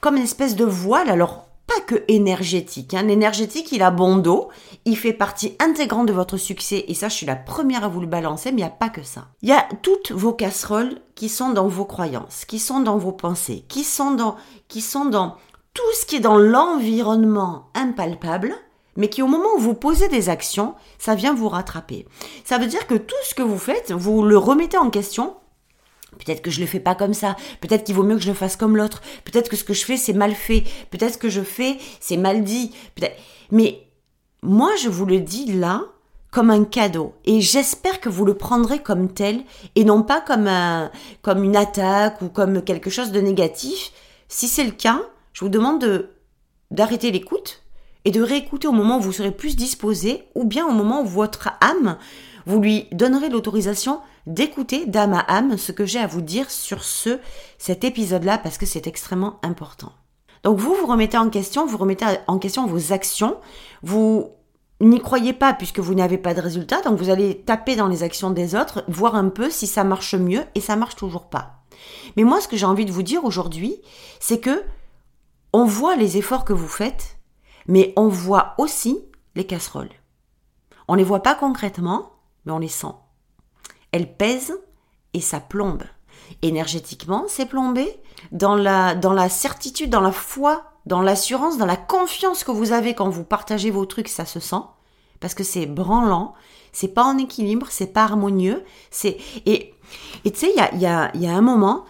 comme 0.00 0.16
une 0.16 0.22
espèce 0.22 0.56
de 0.56 0.64
voile. 0.64 1.10
Alors, 1.10 1.46
pas 1.70 1.80
que 1.80 2.02
énergétique. 2.08 2.94
Hein. 2.94 3.04
L'énergétique, 3.04 3.70
il 3.70 3.82
a 3.82 3.92
bon 3.92 4.16
dos, 4.16 4.48
il 4.84 4.96
fait 4.96 5.12
partie 5.12 5.56
intégrante 5.60 6.06
de 6.06 6.12
votre 6.12 6.36
succès, 6.36 6.84
et 6.88 6.94
ça, 6.94 7.08
je 7.08 7.14
suis 7.14 7.26
la 7.26 7.36
première 7.36 7.84
à 7.84 7.88
vous 7.88 8.00
le 8.00 8.08
balancer, 8.08 8.50
mais 8.50 8.62
il 8.62 8.64
n'y 8.64 8.70
a 8.70 8.70
pas 8.70 8.88
que 8.88 9.04
ça. 9.04 9.28
Il 9.42 9.48
y 9.48 9.52
a 9.52 9.68
toutes 9.82 10.10
vos 10.10 10.32
casseroles 10.32 11.00
qui 11.14 11.28
sont 11.28 11.50
dans 11.50 11.68
vos 11.68 11.84
croyances, 11.84 12.44
qui 12.44 12.58
sont 12.58 12.80
dans 12.80 12.98
vos 12.98 13.12
pensées, 13.12 13.64
qui 13.68 13.84
sont 13.84 14.10
dans, 14.10 14.34
qui 14.66 14.80
sont 14.80 15.04
dans 15.04 15.36
tout 15.72 15.92
ce 15.94 16.06
qui 16.06 16.16
est 16.16 16.20
dans 16.20 16.38
l'environnement 16.38 17.66
impalpable, 17.74 18.52
mais 18.96 19.08
qui 19.08 19.22
au 19.22 19.28
moment 19.28 19.50
où 19.56 19.60
vous 19.60 19.74
posez 19.74 20.08
des 20.08 20.28
actions, 20.28 20.74
ça 20.98 21.14
vient 21.14 21.34
vous 21.34 21.48
rattraper. 21.48 22.04
Ça 22.44 22.58
veut 22.58 22.66
dire 22.66 22.88
que 22.88 22.96
tout 22.96 23.14
ce 23.22 23.34
que 23.34 23.42
vous 23.42 23.58
faites, 23.58 23.92
vous 23.92 24.24
le 24.24 24.36
remettez 24.36 24.76
en 24.76 24.90
question 24.90 25.36
Peut-être 26.18 26.42
que 26.42 26.50
je 26.50 26.60
le 26.60 26.66
fais 26.66 26.80
pas 26.80 26.94
comme 26.94 27.14
ça. 27.14 27.36
Peut-être 27.60 27.84
qu'il 27.84 27.94
vaut 27.94 28.02
mieux 28.02 28.16
que 28.16 28.22
je 28.22 28.28
le 28.28 28.34
fasse 28.34 28.56
comme 28.56 28.76
l'autre. 28.76 29.00
Peut-être 29.24 29.48
que 29.48 29.56
ce 29.56 29.64
que 29.64 29.74
je 29.74 29.84
fais 29.84 29.96
c'est 29.96 30.12
mal 30.12 30.34
fait. 30.34 30.64
Peut-être 30.90 31.18
que 31.18 31.28
je 31.28 31.42
fais 31.42 31.78
c'est 32.00 32.16
mal 32.16 32.44
dit. 32.44 32.72
Mais 33.50 33.86
moi 34.42 34.70
je 34.82 34.88
vous 34.88 35.06
le 35.06 35.20
dis 35.20 35.52
là 35.52 35.84
comme 36.30 36.50
un 36.50 36.64
cadeau 36.64 37.14
et 37.24 37.40
j'espère 37.40 38.00
que 38.00 38.08
vous 38.08 38.24
le 38.24 38.34
prendrez 38.34 38.80
comme 38.80 39.12
tel 39.12 39.42
et 39.74 39.84
non 39.84 40.02
pas 40.02 40.20
comme 40.20 40.46
un 40.46 40.90
comme 41.22 41.42
une 41.42 41.56
attaque 41.56 42.22
ou 42.22 42.28
comme 42.28 42.62
quelque 42.62 42.90
chose 42.90 43.12
de 43.12 43.20
négatif. 43.20 43.92
Si 44.28 44.46
c'est 44.46 44.64
le 44.64 44.70
cas, 44.70 45.02
je 45.32 45.44
vous 45.44 45.50
demande 45.50 45.80
de 45.80 46.10
d'arrêter 46.70 47.10
l'écoute 47.10 47.62
et 48.04 48.10
de 48.10 48.22
réécouter 48.22 48.68
au 48.68 48.72
moment 48.72 48.98
où 48.98 49.02
vous 49.02 49.12
serez 49.12 49.32
plus 49.32 49.56
disposé 49.56 50.24
ou 50.34 50.44
bien 50.44 50.66
au 50.66 50.72
moment 50.72 51.02
où 51.02 51.06
votre 51.06 51.50
âme 51.60 51.98
vous 52.46 52.60
lui 52.60 52.88
donnerez 52.92 53.28
l'autorisation 53.28 54.00
d'écouter 54.26 54.86
d'âme 54.86 55.14
à 55.14 55.20
âme 55.20 55.56
ce 55.56 55.72
que 55.72 55.84
j'ai 55.84 55.98
à 55.98 56.06
vous 56.06 56.20
dire 56.20 56.50
sur 56.50 56.84
ce, 56.84 57.18
cet 57.58 57.84
épisode-là 57.84 58.38
parce 58.38 58.58
que 58.58 58.66
c'est 58.66 58.86
extrêmement 58.86 59.38
important. 59.42 59.92
Donc 60.42 60.58
vous, 60.58 60.74
vous 60.74 60.86
remettez 60.86 61.18
en 61.18 61.28
question, 61.28 61.66
vous 61.66 61.76
remettez 61.76 62.06
en 62.26 62.38
question 62.38 62.66
vos 62.66 62.92
actions, 62.92 63.36
vous 63.82 64.30
n'y 64.80 65.00
croyez 65.00 65.32
pas 65.32 65.52
puisque 65.52 65.80
vous 65.80 65.94
n'avez 65.94 66.18
pas 66.18 66.34
de 66.34 66.40
résultat, 66.40 66.80
donc 66.82 66.98
vous 66.98 67.10
allez 67.10 67.42
taper 67.42 67.76
dans 67.76 67.88
les 67.88 68.02
actions 68.02 68.30
des 68.30 68.54
autres, 68.54 68.84
voir 68.88 69.14
un 69.14 69.28
peu 69.28 69.50
si 69.50 69.66
ça 69.66 69.84
marche 69.84 70.14
mieux 70.14 70.44
et 70.54 70.60
ça 70.60 70.76
marche 70.76 70.96
toujours 70.96 71.28
pas. 71.28 71.64
Mais 72.16 72.24
moi, 72.24 72.40
ce 72.40 72.48
que 72.48 72.56
j'ai 72.56 72.66
envie 72.66 72.86
de 72.86 72.92
vous 72.92 73.02
dire 73.02 73.24
aujourd'hui, 73.24 73.76
c'est 74.18 74.40
que 74.40 74.62
on 75.52 75.64
voit 75.64 75.96
les 75.96 76.16
efforts 76.16 76.44
que 76.44 76.52
vous 76.52 76.68
faites, 76.68 77.18
mais 77.66 77.92
on 77.96 78.08
voit 78.08 78.54
aussi 78.58 78.98
les 79.34 79.46
casseroles. 79.46 79.90
On 80.88 80.94
les 80.94 81.04
voit 81.04 81.22
pas 81.22 81.34
concrètement, 81.34 82.12
mais 82.44 82.52
on 82.52 82.58
les 82.58 82.68
sent. 82.68 82.94
Elles 83.92 84.12
pèsent 84.16 84.58
et 85.14 85.20
ça 85.20 85.40
plombe. 85.40 85.82
Énergétiquement, 86.42 87.24
c'est 87.28 87.46
plombé. 87.46 88.00
Dans 88.32 88.54
la, 88.54 88.94
dans 88.94 89.12
la 89.12 89.28
certitude, 89.28 89.90
dans 89.90 90.00
la 90.00 90.12
foi, 90.12 90.64
dans 90.86 91.02
l'assurance, 91.02 91.58
dans 91.58 91.66
la 91.66 91.76
confiance 91.76 92.44
que 92.44 92.50
vous 92.50 92.72
avez 92.72 92.94
quand 92.94 93.08
vous 93.08 93.24
partagez 93.24 93.70
vos 93.70 93.86
trucs, 93.86 94.08
ça 94.08 94.24
se 94.24 94.40
sent. 94.40 94.62
Parce 95.20 95.34
que 95.34 95.44
c'est 95.44 95.66
branlant, 95.66 96.34
c'est 96.72 96.88
pas 96.88 97.04
en 97.04 97.18
équilibre, 97.18 97.66
c'est 97.70 97.92
pas 97.92 98.04
harmonieux. 98.04 98.64
C'est 98.90 99.18
et 99.46 99.74
tu 100.24 100.30
sais, 100.34 100.52
il 100.54 100.56
y 100.56 100.60
a, 100.60 100.74
y, 100.74 100.86
a, 100.86 101.16
y 101.16 101.26
a 101.26 101.32
un 101.32 101.40
moment, 101.40 101.84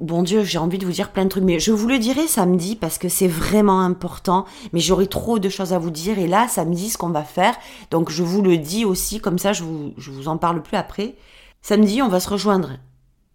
bon 0.00 0.22
Dieu, 0.22 0.44
j'ai 0.44 0.58
envie 0.58 0.78
de 0.78 0.86
vous 0.86 0.92
dire 0.92 1.10
plein 1.10 1.24
de 1.24 1.28
trucs, 1.28 1.44
mais 1.44 1.60
je 1.60 1.72
vous 1.72 1.86
le 1.86 1.98
dirai 1.98 2.26
samedi 2.26 2.76
parce 2.76 2.98
que 2.98 3.08
c'est 3.08 3.28
vraiment 3.28 3.80
important. 3.80 4.44
Mais 4.72 4.80
j'aurai 4.80 5.06
trop 5.06 5.38
de 5.38 5.48
choses 5.48 5.72
à 5.72 5.78
vous 5.78 5.90
dire 5.90 6.18
et 6.18 6.26
là, 6.26 6.48
samedi, 6.48 6.90
ce 6.90 6.98
qu'on 6.98 7.10
va 7.10 7.24
faire, 7.24 7.56
donc 7.90 8.10
je 8.10 8.22
vous 8.22 8.42
le 8.42 8.56
dis 8.56 8.84
aussi, 8.84 9.20
comme 9.20 9.38
ça, 9.38 9.52
je 9.52 9.64
vous, 9.64 9.92
je 9.96 10.10
vous 10.10 10.28
en 10.28 10.38
parle 10.38 10.62
plus 10.62 10.76
après. 10.76 11.14
Samedi, 11.62 12.02
on 12.02 12.08
va 12.08 12.20
se 12.20 12.28
rejoindre. 12.28 12.72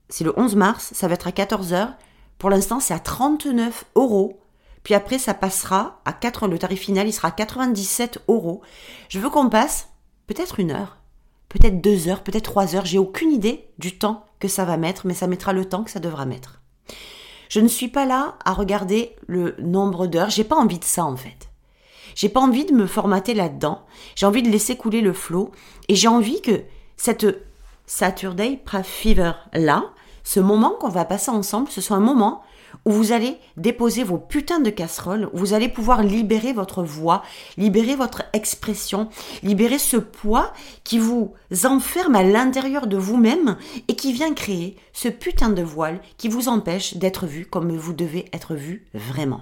C'est 0.09 0.23
le 0.23 0.33
11 0.37 0.55
mars, 0.55 0.91
ça 0.93 1.07
va 1.07 1.15
être 1.15 1.27
à 1.27 1.31
14h. 1.31 1.93
Pour 2.37 2.49
l'instant, 2.49 2.79
c'est 2.79 2.93
à 2.93 2.99
39 2.99 3.85
euros. 3.95 4.39
Puis 4.83 4.93
après, 4.93 5.17
ça 5.17 5.33
passera 5.33 6.01
à 6.05 6.13
4, 6.13 6.47
le 6.47 6.59
tarif 6.59 6.81
final, 6.81 7.07
il 7.07 7.13
sera 7.13 7.29
à 7.29 7.31
97 7.31 8.19
euros. 8.27 8.61
Je 9.09 9.19
veux 9.19 9.29
qu'on 9.29 9.49
passe 9.49 9.89
peut-être 10.27 10.59
une 10.59 10.71
heure, 10.71 10.97
peut-être 11.53 11.81
deux 11.81 12.07
heures, 12.07 12.23
peut-être 12.23 12.45
trois 12.45 12.75
heures. 12.75 12.85
J'ai 12.85 12.97
aucune 12.97 13.31
idée 13.31 13.69
du 13.77 13.97
temps 13.97 14.25
que 14.39 14.47
ça 14.47 14.65
va 14.65 14.77
mettre, 14.77 15.07
mais 15.07 15.13
ça 15.13 15.27
mettra 15.27 15.53
le 15.53 15.65
temps 15.65 15.83
que 15.83 15.91
ça 15.91 15.99
devra 15.99 16.25
mettre. 16.25 16.61
Je 17.49 17.59
ne 17.59 17.67
suis 17.67 17.87
pas 17.87 18.05
là 18.05 18.35
à 18.43 18.53
regarder 18.53 19.15
le 19.27 19.55
nombre 19.59 20.07
d'heures. 20.07 20.29
J'ai 20.29 20.43
pas 20.43 20.55
envie 20.55 20.79
de 20.79 20.83
ça 20.83 21.05
en 21.05 21.15
fait. 21.15 21.49
J'ai 22.15 22.29
pas 22.29 22.41
envie 22.41 22.65
de 22.65 22.73
me 22.73 22.87
formater 22.87 23.33
là-dedans. 23.33 23.81
J'ai 24.15 24.25
envie 24.25 24.43
de 24.43 24.49
laisser 24.49 24.75
couler 24.75 25.01
le 25.01 25.13
flot 25.13 25.51
et 25.87 25.95
j'ai 25.95 26.07
envie 26.07 26.41
que 26.41 26.63
cette 26.97 27.25
Saturday 27.85 28.59
Fever 28.83 29.33
là, 29.53 29.85
ce 30.23 30.39
moment 30.39 30.71
qu'on 30.79 30.89
va 30.89 31.05
passer 31.05 31.31
ensemble, 31.31 31.69
ce 31.69 31.81
soit 31.81 31.97
un 31.97 32.01
moment 32.01 32.43
où 32.85 32.91
vous 32.91 33.11
allez 33.11 33.37
déposer 33.57 34.03
vos 34.03 34.17
putains 34.17 34.59
de 34.59 34.69
casseroles, 34.69 35.29
où 35.33 35.37
vous 35.37 35.53
allez 35.53 35.69
pouvoir 35.69 36.03
libérer 36.03 36.53
votre 36.53 36.83
voix, 36.83 37.23
libérer 37.57 37.95
votre 37.95 38.23
expression, 38.33 39.09
libérer 39.41 39.79
ce 39.79 39.97
poids 39.97 40.53
qui 40.83 40.99
vous 40.99 41.33
enferme 41.63 42.15
à 42.15 42.23
l'intérieur 42.23 42.87
de 42.87 42.97
vous-même 42.97 43.57
et 43.87 43.95
qui 43.95 44.13
vient 44.13 44.33
créer 44.33 44.77
ce 44.91 45.07
putain 45.07 45.49
de 45.49 45.63
voile 45.63 45.99
qui 46.17 46.27
vous 46.27 46.47
empêche 46.47 46.97
d'être 46.97 47.25
vu 47.25 47.45
comme 47.45 47.75
vous 47.75 47.93
devez 47.93 48.25
être 48.33 48.55
vu 48.55 48.87
vraiment 48.93 49.41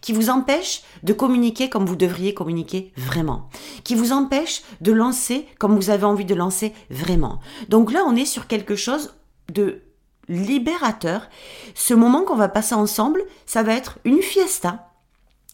qui 0.00 0.12
vous 0.12 0.28
empêche 0.28 0.82
de 1.04 1.12
communiquer 1.14 1.70
comme 1.70 1.86
vous 1.86 1.96
devriez 1.96 2.34
communiquer 2.34 2.92
vraiment, 2.96 3.48
qui 3.84 3.94
vous 3.94 4.12
empêche 4.12 4.62
de 4.80 4.92
lancer 4.92 5.46
comme 5.58 5.76
vous 5.76 5.90
avez 5.90 6.04
envie 6.04 6.24
de 6.26 6.34
lancer 6.34 6.72
vraiment. 6.90 7.38
Donc 7.68 7.92
là, 7.92 8.02
on 8.06 8.16
est 8.16 8.26
sur 8.26 8.48
quelque 8.48 8.76
chose 8.76 9.14
de 9.52 9.82
libérateur. 10.28 11.28
Ce 11.74 11.94
moment 11.94 12.22
qu'on 12.22 12.36
va 12.36 12.48
passer 12.48 12.74
ensemble, 12.74 13.22
ça 13.46 13.62
va 13.62 13.74
être 13.74 13.98
une 14.04 14.22
fiesta. 14.22 14.88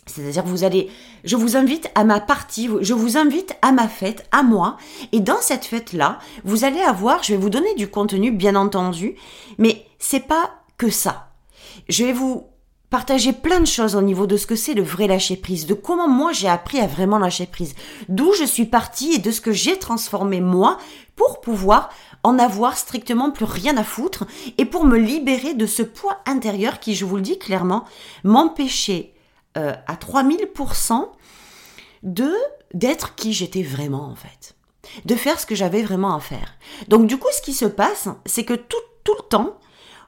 C'est-à-dire 0.07 0.45
vous 0.45 0.65
allez, 0.65 0.91
je 1.25 1.37
vous 1.37 1.57
invite 1.57 1.91
à 1.95 2.05
ma 2.05 2.21
partie, 2.21 2.69
je 2.81 2.95
vous 2.95 3.17
invite 3.17 3.55
à 3.63 3.73
ma 3.73 3.89
fête, 3.89 4.27
à 4.33 4.43
moi. 4.43 4.77
Et 5.13 5.21
dans 5.21 5.41
cette 5.41 5.65
fête-là, 5.65 6.19
vous 6.45 6.65
allez 6.65 6.81
avoir, 6.81 7.23
je 7.23 7.35
vais 7.35 7.41
vous 7.41 7.51
donner 7.51 7.75
du 7.75 7.89
contenu, 7.89 8.31
bien 8.31 8.55
entendu, 8.55 9.17
mais 9.59 9.87
c'est 9.99 10.27
pas 10.27 10.51
que 10.77 10.91
ça. 10.91 11.29
Je 11.89 12.05
vais 12.05 12.13
vous 12.13 12.47
partager 12.91 13.35
plein 13.35 13.61
de 13.61 13.67
choses 13.67 13.95
au 13.95 14.01
niveau 14.01 14.27
de 14.27 14.39
ce 14.39 14.47
que 14.47 14.57
c'est 14.57 14.73
le 14.73 14.83
vrai 14.83 15.07
lâcher 15.07 15.37
prise, 15.37 15.67
de 15.67 15.75
comment 15.75 16.09
moi 16.09 16.33
j'ai 16.33 16.49
appris 16.49 16.81
à 16.81 16.87
vraiment 16.87 17.19
lâcher 17.19 17.47
prise, 17.47 17.75
d'où 18.09 18.33
je 18.33 18.45
suis 18.45 18.65
partie 18.65 19.13
et 19.13 19.19
de 19.19 19.31
ce 19.31 19.43
que 19.43 19.53
j'ai 19.53 19.79
transformé 19.79 20.41
moi 20.41 20.79
pour 21.15 21.43
pouvoir 21.43 21.91
en 22.29 22.39
avoir 22.39 22.77
strictement 22.77 23.31
plus 23.31 23.47
rien 23.47 23.77
à 23.79 23.85
foutre 23.85 24.27
et 24.59 24.67
pour 24.67 24.85
me 24.85 24.99
libérer 24.99 25.55
de 25.55 25.67
ce 25.67 25.83
poids 25.83 26.19
intérieur 26.27 26.79
qui, 26.79 26.95
je 26.95 27.07
vous 27.07 27.17
le 27.17 27.23
dis 27.23 27.39
clairement, 27.39 27.85
m'empêchait 28.23 29.15
euh, 29.57 29.73
à 29.87 29.95
3000% 29.95 31.09
de 32.03 32.31
d'être 32.75 33.15
qui 33.15 33.33
j'étais 33.33 33.63
vraiment 33.63 34.05
en 34.05 34.15
fait, 34.15 34.55
de 35.07 35.15
faire 35.15 35.41
ce 35.41 35.47
que 35.47 35.55
j'avais 35.55 35.83
vraiment 35.83 36.15
à 36.15 36.21
faire. 36.21 36.59
Donc 36.89 37.07
du 37.07 37.17
coup, 37.17 37.29
ce 37.33 37.41
qui 37.41 37.55
se 37.55 37.65
passe, 37.65 38.09
c'est 38.27 38.45
que 38.45 38.53
tout, 38.53 38.77
tout 39.05 39.15
le 39.17 39.27
temps, 39.27 39.59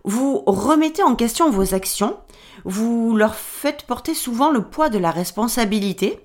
vous 0.04 0.42
remettez 0.46 1.02
en 1.02 1.14
question 1.16 1.50
vos 1.50 1.74
actions, 1.74 2.18
vous 2.66 3.16
leur 3.16 3.34
faites 3.34 3.84
porter 3.86 4.14
souvent 4.14 4.50
le 4.50 4.62
poids 4.62 4.90
de 4.90 4.98
la 4.98 5.10
responsabilité, 5.10 6.20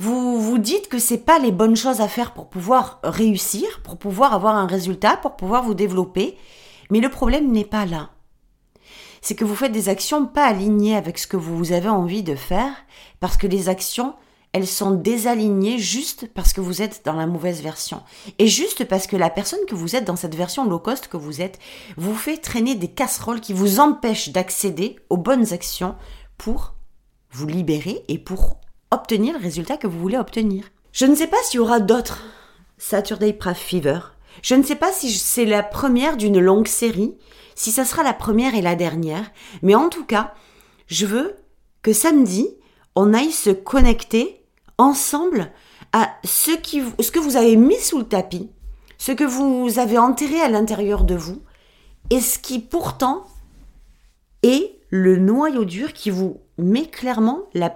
vous 0.00 0.40
vous 0.40 0.56
dites 0.56 0.88
que 0.88 0.98
c'est 0.98 1.18
pas 1.18 1.38
les 1.38 1.52
bonnes 1.52 1.76
choses 1.76 2.00
à 2.00 2.08
faire 2.08 2.32
pour 2.32 2.48
pouvoir 2.48 3.00
réussir, 3.04 3.82
pour 3.84 3.98
pouvoir 3.98 4.32
avoir 4.32 4.56
un 4.56 4.66
résultat, 4.66 5.18
pour 5.18 5.36
pouvoir 5.36 5.62
vous 5.62 5.74
développer. 5.74 6.38
Mais 6.88 7.00
le 7.00 7.10
problème 7.10 7.52
n'est 7.52 7.66
pas 7.66 7.84
là. 7.84 8.08
C'est 9.20 9.34
que 9.34 9.44
vous 9.44 9.54
faites 9.54 9.72
des 9.72 9.90
actions 9.90 10.24
pas 10.24 10.46
alignées 10.46 10.96
avec 10.96 11.18
ce 11.18 11.26
que 11.26 11.36
vous 11.36 11.72
avez 11.72 11.90
envie 11.90 12.22
de 12.22 12.34
faire, 12.34 12.72
parce 13.20 13.36
que 13.36 13.46
les 13.46 13.68
actions, 13.68 14.14
elles 14.54 14.66
sont 14.66 14.92
désalignées 14.92 15.78
juste 15.78 16.32
parce 16.32 16.54
que 16.54 16.62
vous 16.62 16.80
êtes 16.80 17.02
dans 17.04 17.12
la 17.12 17.26
mauvaise 17.26 17.60
version. 17.60 18.02
Et 18.38 18.46
juste 18.46 18.86
parce 18.86 19.06
que 19.06 19.16
la 19.16 19.28
personne 19.28 19.66
que 19.68 19.74
vous 19.74 19.96
êtes 19.96 20.06
dans 20.06 20.16
cette 20.16 20.34
version 20.34 20.64
low 20.64 20.78
cost 20.78 21.08
que 21.08 21.18
vous 21.18 21.42
êtes, 21.42 21.58
vous 21.98 22.14
fait 22.14 22.38
traîner 22.38 22.74
des 22.74 22.88
casseroles 22.88 23.42
qui 23.42 23.52
vous 23.52 23.80
empêchent 23.80 24.30
d'accéder 24.30 24.96
aux 25.10 25.18
bonnes 25.18 25.52
actions 25.52 25.94
pour 26.38 26.72
vous 27.32 27.46
libérer 27.46 28.02
et 28.08 28.18
pour 28.18 28.56
obtenir 28.90 29.34
le 29.34 29.42
résultat 29.42 29.76
que 29.76 29.86
vous 29.86 29.98
voulez 29.98 30.18
obtenir. 30.18 30.64
Je 30.92 31.06
ne 31.06 31.14
sais 31.14 31.26
pas 31.26 31.36
s'il 31.44 31.58
y 31.58 31.60
aura 31.60 31.80
d'autres 31.80 32.24
Saturday 32.78 33.32
Prav 33.32 33.56
Fever. 33.56 34.00
Je 34.42 34.54
ne 34.54 34.62
sais 34.62 34.76
pas 34.76 34.92
si 34.92 35.12
c'est 35.12 35.44
la 35.44 35.62
première 35.62 36.16
d'une 36.16 36.40
longue 36.40 36.66
série, 36.66 37.14
si 37.54 37.70
ça 37.72 37.84
sera 37.84 38.02
la 38.02 38.14
première 38.14 38.54
et 38.54 38.62
la 38.62 38.74
dernière, 38.74 39.30
mais 39.62 39.74
en 39.74 39.88
tout 39.88 40.04
cas, 40.04 40.34
je 40.86 41.06
veux 41.06 41.36
que 41.82 41.92
samedi, 41.92 42.48
on 42.96 43.14
aille 43.14 43.32
se 43.32 43.50
connecter 43.50 44.42
ensemble 44.78 45.52
à 45.92 46.10
ce, 46.24 46.52
qui, 46.52 46.82
ce 47.00 47.10
que 47.10 47.18
vous 47.18 47.36
avez 47.36 47.56
mis 47.56 47.78
sous 47.78 47.98
le 47.98 48.08
tapis, 48.08 48.50
ce 48.98 49.12
que 49.12 49.24
vous 49.24 49.78
avez 49.78 49.98
enterré 49.98 50.40
à 50.40 50.48
l'intérieur 50.48 51.04
de 51.04 51.14
vous, 51.14 51.42
et 52.10 52.20
ce 52.20 52.38
qui 52.38 52.58
pourtant 52.58 53.26
est 54.42 54.76
le 54.88 55.16
noyau 55.16 55.64
dur 55.64 55.92
qui 55.92 56.10
vous 56.10 56.40
met 56.58 56.86
clairement 56.86 57.42
la 57.54 57.70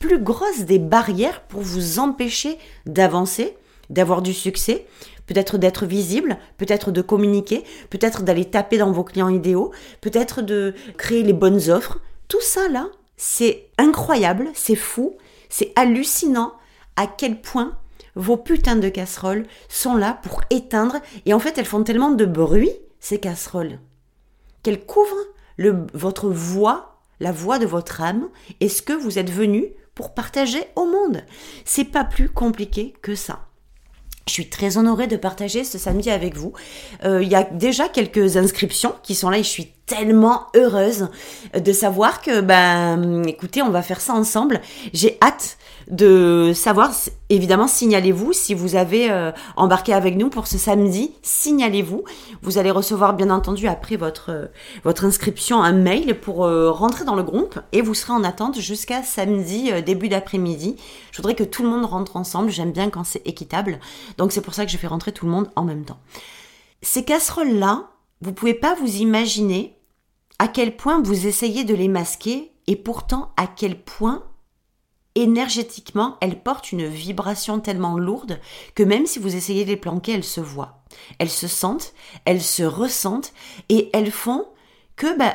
plus 0.00 0.18
grosse 0.18 0.62
des 0.62 0.80
barrières 0.80 1.42
pour 1.42 1.60
vous 1.60 2.00
empêcher 2.00 2.58
d'avancer, 2.86 3.56
d'avoir 3.90 4.22
du 4.22 4.34
succès, 4.34 4.86
peut-être 5.26 5.58
d'être 5.58 5.86
visible, 5.86 6.38
peut-être 6.56 6.90
de 6.90 7.02
communiquer, 7.02 7.62
peut-être 7.90 8.22
d'aller 8.22 8.46
taper 8.46 8.78
dans 8.78 8.90
vos 8.90 9.04
clients 9.04 9.28
idéaux, 9.28 9.70
peut-être 10.00 10.42
de 10.42 10.74
créer 10.96 11.22
les 11.22 11.32
bonnes 11.32 11.70
offres. 11.70 12.00
Tout 12.26 12.40
ça 12.40 12.68
là, 12.68 12.88
c'est 13.16 13.68
incroyable, 13.78 14.48
c'est 14.54 14.74
fou, 14.74 15.16
c'est 15.48 15.72
hallucinant 15.76 16.54
à 16.96 17.06
quel 17.06 17.40
point 17.40 17.78
vos 18.16 18.38
putains 18.38 18.76
de 18.76 18.88
casseroles 18.88 19.46
sont 19.68 19.94
là 19.94 20.18
pour 20.22 20.40
éteindre 20.50 20.96
et 21.26 21.34
en 21.34 21.38
fait 21.38 21.58
elles 21.58 21.64
font 21.66 21.84
tellement 21.84 22.10
de 22.10 22.24
bruit 22.24 22.72
ces 22.98 23.20
casseroles 23.20 23.78
qu'elles 24.62 24.84
couvrent 24.84 25.26
le, 25.56 25.86
votre 25.94 26.28
voix, 26.28 27.00
la 27.20 27.32
voix 27.32 27.58
de 27.58 27.66
votre 27.66 28.00
âme 28.00 28.28
et 28.60 28.68
ce 28.68 28.82
que 28.82 28.92
vous 28.92 29.18
êtes 29.18 29.30
venu 29.30 29.66
pour 29.94 30.14
partager 30.14 30.62
au 30.76 30.86
monde. 30.86 31.22
C'est 31.64 31.84
pas 31.84 32.04
plus 32.04 32.28
compliqué 32.28 32.94
que 33.02 33.14
ça. 33.14 33.46
Je 34.30 34.34
suis 34.34 34.48
très 34.48 34.76
honorée 34.76 35.08
de 35.08 35.16
partager 35.16 35.64
ce 35.64 35.76
samedi 35.76 36.08
avec 36.08 36.36
vous. 36.36 36.52
Euh, 37.04 37.22
il 37.22 37.28
y 37.28 37.34
a 37.34 37.42
déjà 37.42 37.88
quelques 37.88 38.36
inscriptions 38.36 38.94
qui 39.02 39.16
sont 39.16 39.28
là 39.28 39.38
et 39.38 39.42
je 39.42 39.48
suis 39.48 39.72
tellement 39.86 40.46
heureuse 40.54 41.08
de 41.52 41.72
savoir 41.72 42.22
que, 42.22 42.40
ben, 42.40 43.24
écoutez, 43.26 43.60
on 43.60 43.70
va 43.70 43.82
faire 43.82 44.00
ça 44.00 44.14
ensemble. 44.14 44.60
J'ai 44.92 45.18
hâte 45.20 45.58
de 45.90 46.52
savoir, 46.54 46.92
évidemment, 47.28 47.66
signalez-vous 47.66 48.32
si 48.32 48.54
vous 48.54 48.76
avez 48.76 49.10
euh, 49.10 49.32
embarqué 49.56 49.92
avec 49.92 50.16
nous 50.16 50.30
pour 50.30 50.46
ce 50.46 50.56
samedi, 50.56 51.12
signalez-vous. 51.22 52.04
Vous 52.42 52.58
allez 52.58 52.70
recevoir, 52.70 53.14
bien 53.14 53.30
entendu, 53.30 53.66
après 53.66 53.96
votre, 53.96 54.30
euh, 54.30 54.92
inscription, 55.02 55.62
un 55.62 55.72
mail 55.72 56.18
pour 56.20 56.44
euh, 56.44 56.70
rentrer 56.70 57.04
dans 57.04 57.16
le 57.16 57.22
groupe 57.22 57.58
et 57.72 57.82
vous 57.82 57.94
serez 57.94 58.12
en 58.12 58.22
attente 58.22 58.60
jusqu'à 58.60 59.02
samedi, 59.02 59.70
début 59.82 60.08
d'après-midi. 60.08 60.76
Je 61.10 61.16
voudrais 61.16 61.34
que 61.34 61.44
tout 61.44 61.62
le 61.62 61.68
monde 61.68 61.84
rentre 61.84 62.16
ensemble. 62.16 62.50
J'aime 62.50 62.72
bien 62.72 62.88
quand 62.90 63.04
c'est 63.04 63.26
équitable. 63.26 63.80
Donc 64.16 64.32
c'est 64.32 64.42
pour 64.42 64.54
ça 64.54 64.64
que 64.64 64.70
je 64.70 64.76
fais 64.76 64.86
rentrer 64.86 65.12
tout 65.12 65.26
le 65.26 65.32
monde 65.32 65.50
en 65.56 65.64
même 65.64 65.84
temps. 65.84 65.98
Ces 66.82 67.04
casseroles-là, 67.04 67.88
vous 68.20 68.32
pouvez 68.32 68.54
pas 68.54 68.74
vous 68.74 68.96
imaginer 68.96 69.76
à 70.38 70.46
quel 70.46 70.76
point 70.76 71.02
vous 71.02 71.26
essayez 71.26 71.64
de 71.64 71.74
les 71.74 71.88
masquer 71.88 72.52
et 72.66 72.76
pourtant 72.76 73.32
à 73.36 73.46
quel 73.46 73.80
point 73.82 74.22
énergétiquement 75.14 76.16
elles 76.20 76.40
portent 76.40 76.72
une 76.72 76.86
vibration 76.86 77.60
tellement 77.60 77.98
lourde 77.98 78.38
que 78.74 78.82
même 78.82 79.06
si 79.06 79.18
vous 79.18 79.34
essayez 79.36 79.64
de 79.64 79.70
les 79.70 79.76
planquer, 79.76 80.12
elles 80.12 80.24
se 80.24 80.40
voient. 80.40 80.82
Elles 81.18 81.30
se 81.30 81.48
sentent, 81.48 81.94
elles 82.24 82.42
se 82.42 82.62
ressentent 82.62 83.32
et 83.68 83.90
elles 83.92 84.10
font 84.12 84.46
que 84.96 85.16
bah, 85.18 85.34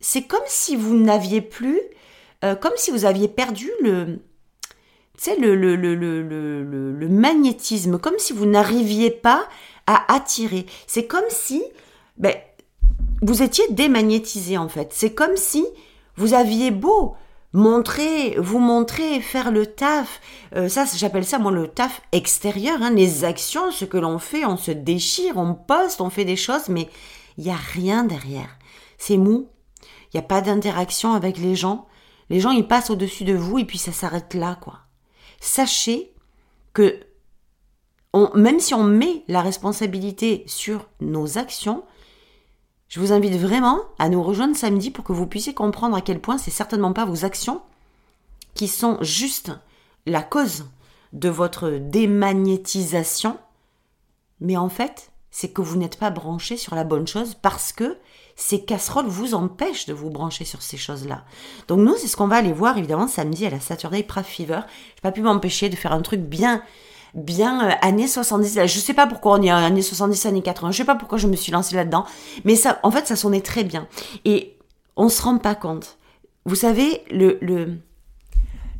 c'est 0.00 0.22
comme 0.22 0.40
si 0.46 0.76
vous 0.76 0.96
n'aviez 0.96 1.40
plus, 1.40 1.80
euh, 2.44 2.54
comme 2.54 2.72
si 2.76 2.90
vous 2.90 3.04
aviez 3.04 3.28
perdu 3.28 3.70
le, 3.82 4.20
le, 5.38 5.54
le, 5.54 5.76
le, 5.76 5.94
le, 5.94 6.92
le 6.92 7.08
magnétisme, 7.08 7.98
comme 7.98 8.18
si 8.18 8.32
vous 8.32 8.46
n'arriviez 8.46 9.10
pas 9.10 9.46
à 9.86 10.12
attirer. 10.14 10.66
C'est 10.86 11.06
comme 11.06 11.28
si 11.28 11.62
ben, 12.16 12.34
vous 13.22 13.42
étiez 13.42 13.64
démagnétisé 13.70 14.56
en 14.56 14.68
fait. 14.68 14.92
C'est 14.92 15.14
comme 15.14 15.36
si 15.36 15.66
vous 16.16 16.34
aviez 16.34 16.70
beau 16.70 17.14
montrer, 17.52 18.36
vous 18.38 18.58
montrer, 18.58 19.20
faire 19.20 19.50
le 19.50 19.66
taf. 19.66 20.20
Euh, 20.54 20.68
ça, 20.68 20.84
j'appelle 20.96 21.24
ça 21.24 21.38
moi 21.38 21.52
le 21.52 21.68
taf 21.68 22.02
extérieur. 22.12 22.82
Hein, 22.82 22.90
les 22.90 23.24
actions, 23.24 23.70
ce 23.70 23.84
que 23.84 23.98
l'on 23.98 24.18
fait, 24.18 24.44
on 24.44 24.56
se 24.56 24.70
déchire, 24.70 25.36
on 25.36 25.54
poste, 25.54 26.00
on 26.00 26.10
fait 26.10 26.24
des 26.24 26.36
choses, 26.36 26.68
mais 26.68 26.88
il 27.38 27.44
y 27.44 27.50
a 27.50 27.56
rien 27.56 28.04
derrière. 28.04 28.58
C'est 28.98 29.16
mou. 29.16 29.48
Il 30.12 30.16
n'y 30.16 30.20
a 30.20 30.26
pas 30.26 30.40
d'interaction 30.40 31.14
avec 31.14 31.38
les 31.38 31.54
gens. 31.54 31.86
Les 32.28 32.40
gens, 32.40 32.50
ils 32.50 32.66
passent 32.66 32.90
au-dessus 32.90 33.24
de 33.24 33.34
vous 33.34 33.58
et 33.58 33.64
puis 33.64 33.78
ça 33.78 33.92
s'arrête 33.92 34.34
là, 34.34 34.56
quoi. 34.60 34.80
Sachez 35.40 36.12
que 36.72 37.00
même 38.34 38.58
si 38.58 38.74
on 38.74 38.84
met 38.84 39.24
la 39.28 39.40
responsabilité 39.40 40.42
sur 40.46 40.88
nos 41.00 41.38
actions, 41.38 41.84
je 42.90 42.98
vous 42.98 43.12
invite 43.12 43.36
vraiment 43.36 43.80
à 43.98 44.08
nous 44.08 44.22
rejoindre 44.22 44.56
samedi 44.56 44.90
pour 44.90 45.04
que 45.04 45.12
vous 45.12 45.26
puissiez 45.26 45.54
comprendre 45.54 45.96
à 45.96 46.00
quel 46.00 46.20
point 46.20 46.38
c'est 46.38 46.50
certainement 46.50 46.92
pas 46.92 47.06
vos 47.06 47.24
actions 47.24 47.62
qui 48.54 48.66
sont 48.66 48.98
juste 49.00 49.52
la 50.06 50.22
cause 50.22 50.66
de 51.12 51.28
votre 51.28 51.70
démagnétisation, 51.70 53.38
mais 54.40 54.56
en 54.56 54.68
fait, 54.68 55.12
c'est 55.30 55.52
que 55.52 55.62
vous 55.62 55.76
n'êtes 55.76 55.98
pas 55.98 56.10
branché 56.10 56.56
sur 56.56 56.74
la 56.74 56.82
bonne 56.82 57.06
chose 57.06 57.36
parce 57.40 57.72
que 57.72 57.96
ces 58.34 58.64
casseroles 58.64 59.06
vous 59.06 59.34
empêchent 59.34 59.86
de 59.86 59.92
vous 59.92 60.10
brancher 60.10 60.44
sur 60.44 60.60
ces 60.60 60.76
choses-là. 60.76 61.24
Donc 61.68 61.78
nous, 61.78 61.96
c'est 61.96 62.08
ce 62.08 62.16
qu'on 62.16 62.26
va 62.26 62.36
aller 62.36 62.52
voir 62.52 62.76
évidemment 62.76 63.06
samedi 63.06 63.46
à 63.46 63.50
la 63.50 63.60
Saturday 63.60 64.04
Craft 64.04 64.30
Fever. 64.30 64.60
J'ai 64.96 65.02
pas 65.02 65.12
pu 65.12 65.22
m'empêcher 65.22 65.68
de 65.68 65.76
faire 65.76 65.92
un 65.92 66.02
truc 66.02 66.20
bien 66.20 66.64
bien 67.14 67.70
euh, 67.70 67.72
années 67.82 68.06
70. 68.06 68.66
Je 68.66 68.78
sais 68.78 68.94
pas 68.94 69.06
pourquoi 69.06 69.38
on 69.38 69.46
a 69.46 69.54
années 69.54 69.82
70, 69.82 70.26
années 70.26 70.42
80. 70.42 70.72
Je 70.72 70.76
sais 70.78 70.84
pas 70.84 70.94
pourquoi 70.94 71.18
je 71.18 71.26
me 71.26 71.36
suis 71.36 71.52
lancée 71.52 71.76
là-dedans, 71.76 72.04
mais 72.44 72.56
ça 72.56 72.78
en 72.82 72.90
fait 72.90 73.06
ça 73.06 73.16
sonnait 73.16 73.40
très 73.40 73.64
bien 73.64 73.86
et 74.24 74.56
on 74.96 75.08
se 75.08 75.22
rend 75.22 75.38
pas 75.38 75.54
compte. 75.54 75.98
Vous 76.44 76.54
savez 76.54 77.02
le 77.10 77.38
le 77.40 77.78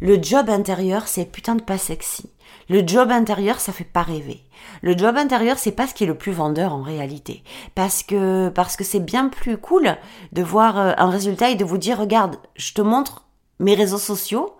le 0.00 0.22
job 0.22 0.48
intérieur, 0.48 1.08
c'est 1.08 1.26
putain 1.26 1.54
de 1.56 1.62
pas 1.62 1.76
sexy. 1.76 2.30
Le 2.70 2.86
job 2.86 3.10
intérieur, 3.10 3.60
ça 3.60 3.72
fait 3.72 3.84
pas 3.84 4.02
rêver. 4.02 4.40
Le 4.80 4.96
job 4.96 5.16
intérieur, 5.16 5.58
c'est 5.58 5.72
pas 5.72 5.86
ce 5.86 5.92
qui 5.94 6.04
est 6.04 6.06
le 6.06 6.16
plus 6.16 6.32
vendeur 6.32 6.72
en 6.72 6.82
réalité. 6.82 7.42
Parce 7.74 8.02
que, 8.02 8.48
parce 8.48 8.76
que 8.76 8.84
c'est 8.84 9.00
bien 9.00 9.28
plus 9.28 9.58
cool 9.58 9.96
de 10.32 10.42
voir 10.42 10.78
euh, 10.78 10.92
un 10.96 11.10
résultat 11.10 11.50
et 11.50 11.56
de 11.56 11.64
vous 11.64 11.78
dire, 11.78 11.98
regarde, 11.98 12.36
je 12.56 12.72
te 12.72 12.80
montre 12.80 13.24
mes 13.58 13.74
réseaux 13.74 13.98
sociaux, 13.98 14.56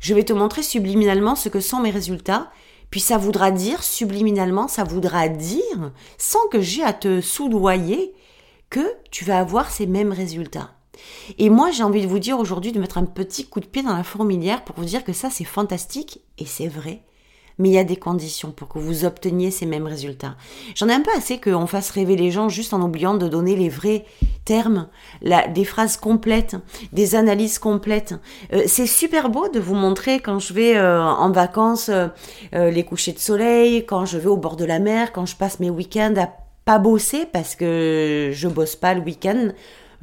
je 0.00 0.14
vais 0.14 0.24
te 0.24 0.32
montrer 0.32 0.62
subliminalement 0.62 1.34
ce 1.34 1.48
que 1.48 1.60
sont 1.60 1.80
mes 1.80 1.90
résultats, 1.90 2.50
puis 2.92 3.00
ça 3.00 3.16
voudra 3.16 3.50
dire, 3.50 3.82
subliminalement, 3.82 4.68
ça 4.68 4.84
voudra 4.84 5.28
dire, 5.28 5.92
sans 6.18 6.46
que 6.50 6.60
j'ai 6.60 6.84
à 6.84 6.92
te 6.92 7.22
soudoyer, 7.22 8.12
que 8.68 8.86
tu 9.10 9.24
vas 9.24 9.38
avoir 9.38 9.70
ces 9.70 9.86
mêmes 9.86 10.12
résultats. 10.12 10.70
Et 11.38 11.48
moi, 11.48 11.70
j'ai 11.70 11.84
envie 11.84 12.02
de 12.02 12.06
vous 12.06 12.18
dire 12.18 12.38
aujourd'hui 12.38 12.70
de 12.70 12.78
mettre 12.78 12.98
un 12.98 13.06
petit 13.06 13.46
coup 13.46 13.60
de 13.60 13.66
pied 13.66 13.82
dans 13.82 13.96
la 13.96 14.04
fourmilière 14.04 14.62
pour 14.62 14.76
vous 14.76 14.84
dire 14.84 15.04
que 15.04 15.14
ça, 15.14 15.30
c'est 15.30 15.42
fantastique, 15.42 16.20
et 16.36 16.44
c'est 16.44 16.68
vrai 16.68 17.02
mais 17.62 17.68
il 17.68 17.74
y 17.74 17.78
a 17.78 17.84
des 17.84 17.96
conditions 17.96 18.50
pour 18.50 18.66
que 18.66 18.80
vous 18.80 19.04
obteniez 19.04 19.52
ces 19.52 19.66
mêmes 19.66 19.86
résultats. 19.86 20.34
J'en 20.74 20.88
ai 20.88 20.94
un 20.94 21.00
peu 21.00 21.12
assez 21.16 21.40
qu'on 21.40 21.68
fasse 21.68 21.90
rêver 21.90 22.16
les 22.16 22.32
gens 22.32 22.48
juste 22.48 22.74
en 22.74 22.82
oubliant 22.82 23.14
de 23.14 23.28
donner 23.28 23.54
les 23.54 23.68
vrais 23.68 24.04
termes, 24.44 24.88
des 25.22 25.64
phrases 25.64 25.96
complètes, 25.96 26.56
des 26.92 27.14
analyses 27.14 27.60
complètes. 27.60 28.16
Euh, 28.52 28.64
c'est 28.66 28.88
super 28.88 29.28
beau 29.28 29.48
de 29.48 29.60
vous 29.60 29.76
montrer 29.76 30.18
quand 30.18 30.40
je 30.40 30.52
vais 30.52 30.76
euh, 30.76 31.00
en 31.00 31.30
vacances 31.30 31.88
euh, 31.88 32.08
les 32.52 32.84
couchers 32.84 33.12
de 33.12 33.20
soleil, 33.20 33.86
quand 33.86 34.06
je 34.06 34.18
vais 34.18 34.26
au 34.26 34.36
bord 34.36 34.56
de 34.56 34.64
la 34.64 34.80
mer, 34.80 35.12
quand 35.12 35.26
je 35.26 35.36
passe 35.36 35.60
mes 35.60 35.70
week-ends 35.70 36.14
à 36.16 36.30
pas 36.64 36.78
bosser 36.78 37.26
parce 37.32 37.54
que 37.54 38.30
je 38.32 38.48
bosse 38.48 38.74
pas 38.74 38.94
le 38.94 39.02
week-end 39.02 39.50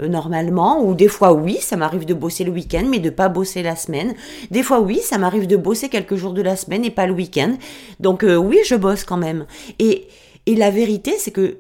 normalement, 0.08 0.84
ou 0.84 0.94
des 0.94 1.08
fois 1.08 1.34
oui, 1.34 1.58
ça 1.60 1.76
m'arrive 1.76 2.06
de 2.06 2.14
bosser 2.14 2.44
le 2.44 2.52
week-end, 2.52 2.86
mais 2.90 3.00
de 3.00 3.10
pas 3.10 3.30
bosser 3.30 3.64
la 3.64 3.76
semaine. 3.76 4.14
Des 4.52 4.64
fois 4.64 4.80
oui, 4.80 5.00
ça 5.00 5.18
m'arrive 5.18 5.48
de 5.48 5.58
bosser 5.58 5.90
quelques 5.90 6.16
jours 6.16 6.34
de 6.34 6.42
la 6.42 6.56
semaine 6.56 6.86
et 6.86 6.92
pas 6.92 7.08
le 7.08 7.14
week-end. 7.14 7.58
Donc 8.00 8.24
euh, 8.24 8.36
oui, 8.36 8.60
je 8.66 8.76
bosse 8.76 9.04
quand 9.04 9.18
même. 9.18 9.46
Et, 9.80 10.08
et 10.46 10.56
la 10.56 10.70
vérité, 10.70 11.16
c'est 11.18 11.32
que, 11.32 11.58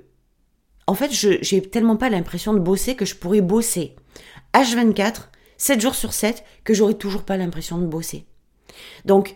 en 0.88 0.94
fait, 0.94 1.12
je 1.12 1.38
j'ai 1.42 1.62
tellement 1.62 1.98
pas 1.98 2.10
l'impression 2.10 2.54
de 2.54 2.60
bosser 2.60 2.96
que 2.96 3.06
je 3.06 3.16
pourrais 3.16 3.42
bosser 3.42 3.96
H24, 4.54 5.30
7 5.58 5.82
jours 5.82 5.96
sur 5.96 6.14
7, 6.14 6.44
que 6.64 6.74
j'aurais 6.74 6.94
toujours 6.94 7.24
pas 7.24 7.38
l'impression 7.38 7.78
de 7.78 7.86
bosser. 7.86 8.26
Donc, 9.06 9.36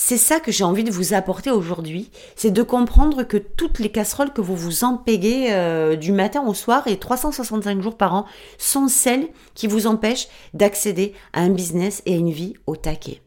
c'est 0.00 0.16
ça 0.16 0.40
que 0.40 0.50
j'ai 0.50 0.64
envie 0.64 0.82
de 0.82 0.90
vous 0.90 1.12
apporter 1.12 1.50
aujourd'hui, 1.50 2.10
c'est 2.34 2.50
de 2.50 2.62
comprendre 2.62 3.22
que 3.22 3.36
toutes 3.36 3.78
les 3.78 3.90
casseroles 3.90 4.32
que 4.32 4.40
vous 4.40 4.56
vous 4.56 4.82
empéguez 4.82 5.48
euh, 5.50 5.94
du 5.94 6.10
matin 6.10 6.42
au 6.46 6.54
soir 6.54 6.86
et 6.86 6.98
365 6.98 7.82
jours 7.82 7.98
par 7.98 8.14
an 8.14 8.24
sont 8.56 8.88
celles 8.88 9.28
qui 9.54 9.66
vous 9.66 9.86
empêchent 9.86 10.28
d'accéder 10.54 11.12
à 11.34 11.42
un 11.42 11.50
business 11.50 12.00
et 12.06 12.14
à 12.14 12.16
une 12.16 12.30
vie 12.30 12.54
au 12.66 12.76
taquet. 12.76 13.20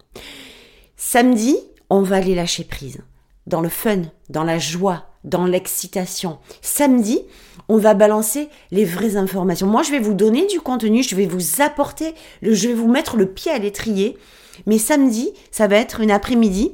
Samedi, 0.97 1.55
on 1.91 2.01
va 2.01 2.15
aller 2.15 2.33
lâcher 2.33 2.63
prise 2.63 3.03
dans 3.45 3.61
le 3.61 3.69
fun, 3.69 4.01
dans 4.31 4.43
la 4.43 4.57
joie, 4.57 5.12
dans 5.23 5.45
l'excitation. 5.45 6.39
Samedi, 6.61 7.21
on 7.69 7.77
va 7.77 7.93
balancer 7.93 8.49
les 8.71 8.85
vraies 8.85 9.15
informations. 9.15 9.67
Moi, 9.67 9.83
je 9.83 9.91
vais 9.91 9.99
vous 9.99 10.13
donner 10.13 10.45
du 10.47 10.59
contenu, 10.59 11.03
je 11.03 11.15
vais 11.15 11.25
vous 11.25 11.61
apporter, 11.61 12.13
je 12.41 12.67
vais 12.67 12.73
vous 12.73 12.89
mettre 12.89 13.15
le 13.15 13.27
pied 13.27 13.51
à 13.51 13.57
l'étrier 13.57 14.17
mais 14.65 14.77
samedi, 14.77 15.33
ça 15.51 15.67
va 15.67 15.77
être 15.77 16.01
une 16.01 16.11
après-midi 16.11 16.73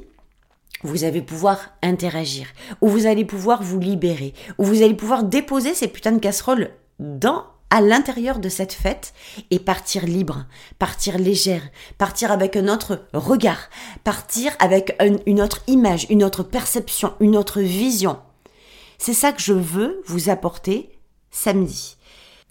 vous 0.82 1.04
allez 1.04 1.20
pouvoir 1.20 1.74
interagir, 1.82 2.46
où 2.80 2.88
vous 2.88 3.04
allez 3.04 3.26
pouvoir 3.26 3.62
vous 3.62 3.78
libérer, 3.78 4.32
où 4.56 4.64
vous 4.64 4.82
allez 4.82 4.94
pouvoir 4.94 5.24
déposer 5.24 5.74
ces 5.74 5.88
putains 5.88 6.12
de 6.12 6.18
casseroles 6.18 6.70
dans 6.98 7.44
à 7.68 7.82
l'intérieur 7.82 8.38
de 8.38 8.48
cette 8.48 8.72
fête 8.72 9.12
et 9.50 9.58
partir 9.58 10.06
libre, 10.06 10.46
partir 10.78 11.18
légère, 11.18 11.68
partir 11.98 12.32
avec 12.32 12.56
un 12.56 12.66
autre 12.66 13.04
regard, 13.12 13.68
partir 14.04 14.52
avec 14.58 14.96
une 15.26 15.42
autre 15.42 15.60
image, 15.66 16.06
une 16.08 16.24
autre 16.24 16.42
perception, 16.44 17.12
une 17.20 17.36
autre 17.36 17.60
vision. 17.60 18.18
C'est 19.02 19.14
ça 19.14 19.32
que 19.32 19.40
je 19.40 19.54
veux 19.54 20.02
vous 20.04 20.28
apporter 20.28 20.90
samedi. 21.30 21.96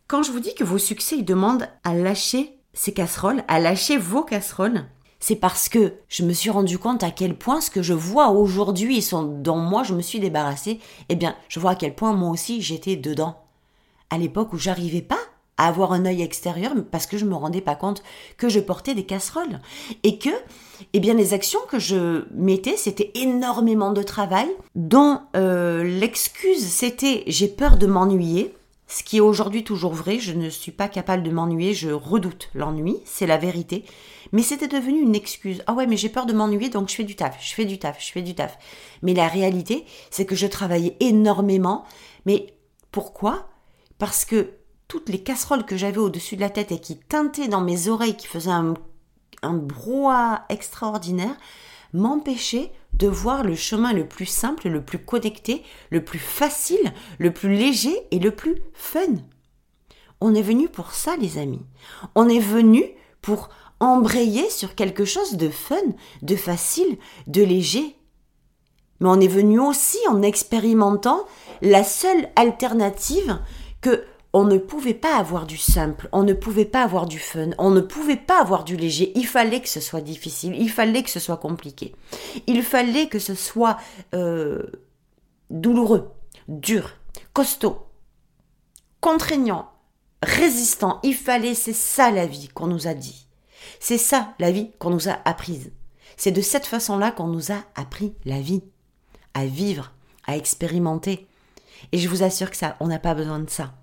Quand 0.07 0.23
je 0.23 0.31
vous 0.31 0.39
dis 0.39 0.55
que 0.55 0.63
vos 0.63 0.79
succès 0.79 1.17
ils 1.17 1.23
demandent 1.23 1.69
à 1.83 1.93
lâcher 1.93 2.57
ces 2.73 2.91
casseroles, 2.91 3.43
à 3.47 3.59
lâcher 3.59 3.99
vos 3.99 4.23
casseroles, 4.23 4.85
c'est 5.19 5.35
parce 5.35 5.69
que 5.69 5.93
je 6.07 6.23
me 6.23 6.33
suis 6.33 6.49
rendu 6.49 6.79
compte 6.79 7.03
à 7.03 7.11
quel 7.11 7.37
point 7.37 7.61
ce 7.61 7.69
que 7.69 7.83
je 7.83 7.93
vois 7.93 8.29
aujourd'hui 8.29 9.07
dont 9.11 9.57
moi 9.57 9.83
je 9.83 9.93
me 9.93 10.01
suis 10.01 10.19
débarrassée, 10.19 10.79
eh 11.09 11.15
bien, 11.15 11.35
je 11.49 11.59
vois 11.59 11.71
à 11.71 11.75
quel 11.75 11.93
point 11.93 12.13
moi 12.13 12.31
aussi 12.31 12.63
j'étais 12.63 12.95
dedans. 12.95 13.43
À 14.09 14.17
l'époque 14.17 14.51
où 14.51 14.57
j'arrivais 14.57 15.03
pas 15.03 15.21
à 15.59 15.67
avoir 15.67 15.91
un 15.91 16.05
œil 16.05 16.23
extérieur 16.23 16.73
parce 16.89 17.05
que 17.05 17.17
je 17.17 17.25
me 17.25 17.35
rendais 17.35 17.61
pas 17.61 17.75
compte 17.75 18.01
que 18.37 18.49
je 18.49 18.59
portais 18.59 18.95
des 18.95 19.05
casseroles 19.05 19.59
et 20.03 20.17
que 20.17 20.29
eh 20.93 20.99
bien 20.99 21.13
les 21.13 21.33
actions 21.33 21.59
que 21.69 21.77
je 21.77 22.25
mettais 22.33 22.77
c'était 22.77 23.11
énormément 23.13 23.91
de 23.91 24.01
travail 24.01 24.47
dont 24.75 25.19
euh, 25.35 25.83
l'excuse 25.83 26.65
c'était 26.65 27.23
j'ai 27.27 27.49
peur 27.49 27.77
de 27.77 27.85
m'ennuyer 27.85 28.53
ce 28.91 29.03
qui 29.03 29.17
est 29.17 29.21
aujourd'hui 29.21 29.63
toujours 29.63 29.93
vrai, 29.93 30.17
je 30.17 30.33
ne 30.33 30.49
suis 30.49 30.71
pas 30.71 30.87
capable 30.87 31.21
de 31.21 31.29
m'ennuyer, 31.29 31.75
je 31.75 31.91
redoute 31.91 32.49
l'ennui, 32.55 32.97
c'est 33.05 33.27
la 33.27 33.37
vérité. 33.37 33.85
Mais 34.31 34.41
c'était 34.41 34.67
devenu 34.67 34.99
une 34.99 35.13
excuse. 35.13 35.61
Ah 35.67 35.73
ouais, 35.73 35.85
mais 35.85 35.95
j'ai 35.95 36.09
peur 36.09 36.25
de 36.25 36.33
m'ennuyer, 36.33 36.69
donc 36.69 36.89
je 36.89 36.95
fais 36.95 37.03
du 37.03 37.15
taf, 37.15 37.37
je 37.39 37.53
fais 37.53 37.65
du 37.65 37.77
taf, 37.77 38.03
je 38.03 38.11
fais 38.11 38.23
du 38.23 38.33
taf. 38.33 38.57
Mais 39.03 39.13
la 39.13 39.27
réalité, 39.27 39.85
c'est 40.09 40.25
que 40.25 40.35
je 40.35 40.47
travaillais 40.47 40.97
énormément. 41.01 41.85
Mais 42.25 42.47
pourquoi? 42.91 43.47
Parce 43.99 44.25
que 44.25 44.53
toutes 44.89 45.07
les 45.07 45.23
casseroles 45.23 45.65
que 45.65 45.77
j'avais 45.77 45.99
au-dessus 45.99 46.35
de 46.35 46.41
la 46.41 46.49
tête 46.49 46.73
et 46.73 46.79
qui 46.79 46.97
teintaient 46.97 47.47
dans 47.47 47.61
mes 47.61 47.87
oreilles, 47.87 48.17
qui 48.17 48.27
faisaient 48.27 48.49
un, 48.49 48.73
un 49.43 49.53
brouhaha 49.53 50.45
extraordinaire, 50.49 51.37
m'empêchaient 51.93 52.73
de 52.93 53.07
voir 53.07 53.43
le 53.43 53.55
chemin 53.55 53.93
le 53.93 54.07
plus 54.07 54.25
simple, 54.25 54.67
le 54.67 54.83
plus 54.83 54.97
connecté, 54.97 55.63
le 55.91 56.03
plus 56.03 56.19
facile, 56.19 56.91
le 57.19 57.31
plus 57.31 57.53
léger 57.53 57.95
et 58.11 58.19
le 58.19 58.31
plus 58.31 58.55
fun. 58.73 59.15
On 60.21 60.33
est 60.33 60.41
venu 60.41 60.67
pour 60.67 60.91
ça, 60.91 61.15
les 61.17 61.37
amis. 61.37 61.65
On 62.15 62.27
est 62.27 62.39
venu 62.39 62.83
pour 63.21 63.49
embrayer 63.79 64.49
sur 64.49 64.73
quelque 64.73 65.05
chose 65.05 65.37
de 65.37 65.49
fun, 65.49 65.77
de 66.23 66.35
facile, 66.35 66.97
de 67.27 67.43
léger. 67.43 67.95
Mais 68.99 69.07
on 69.07 69.21
est 69.21 69.27
venu 69.27 69.59
aussi 69.59 69.99
en 70.09 70.23
expérimentant 70.23 71.25
la 71.61 71.83
seule 71.83 72.27
alternative 72.35 73.39
que 73.81 74.03
on 74.33 74.43
ne 74.43 74.57
pouvait 74.57 74.93
pas 74.93 75.17
avoir 75.17 75.45
du 75.47 75.57
simple, 75.57 76.07
on 76.11 76.23
ne 76.23 76.33
pouvait 76.33 76.65
pas 76.65 76.83
avoir 76.83 77.07
du 77.07 77.19
fun, 77.19 77.49
on 77.57 77.71
ne 77.71 77.81
pouvait 77.81 78.15
pas 78.15 78.39
avoir 78.39 78.63
du 78.63 78.77
léger. 78.77 79.11
Il 79.15 79.25
fallait 79.25 79.61
que 79.61 79.69
ce 79.69 79.79
soit 79.79 80.01
difficile, 80.01 80.55
il 80.55 80.69
fallait 80.69 81.03
que 81.03 81.09
ce 81.09 81.19
soit 81.19 81.37
compliqué, 81.37 81.95
il 82.45 82.61
fallait 82.63 83.07
que 83.07 83.19
ce 83.19 83.33
soit 83.33 83.77
euh, 84.13 84.63
douloureux, 85.49 86.11
dur, 86.47 86.95
costaud, 87.33 87.87
contraignant, 89.01 89.69
résistant. 90.21 90.99
Il 91.03 91.15
fallait, 91.15 91.55
c'est 91.55 91.73
ça 91.73 92.11
la 92.11 92.27
vie 92.27 92.49
qu'on 92.49 92.67
nous 92.67 92.87
a 92.87 92.93
dit. 92.93 93.27
C'est 93.79 93.97
ça 93.97 94.33
la 94.39 94.51
vie 94.51 94.71
qu'on 94.77 94.89
nous 94.89 95.09
a 95.09 95.19
apprise. 95.25 95.71
C'est 96.17 96.31
de 96.31 96.41
cette 96.41 96.65
façon-là 96.65 97.11
qu'on 97.11 97.27
nous 97.27 97.51
a 97.51 97.63
appris 97.75 98.13
la 98.25 98.41
vie, 98.41 98.61
à 99.33 99.45
vivre, 99.45 99.93
à 100.27 100.35
expérimenter. 100.35 101.27
Et 101.91 101.97
je 101.97 102.09
vous 102.09 102.23
assure 102.23 102.51
que 102.51 102.57
ça, 102.57 102.75
on 102.79 102.87
n'a 102.87 102.99
pas 102.99 103.13
besoin 103.13 103.39
de 103.39 103.49
ça. 103.49 103.73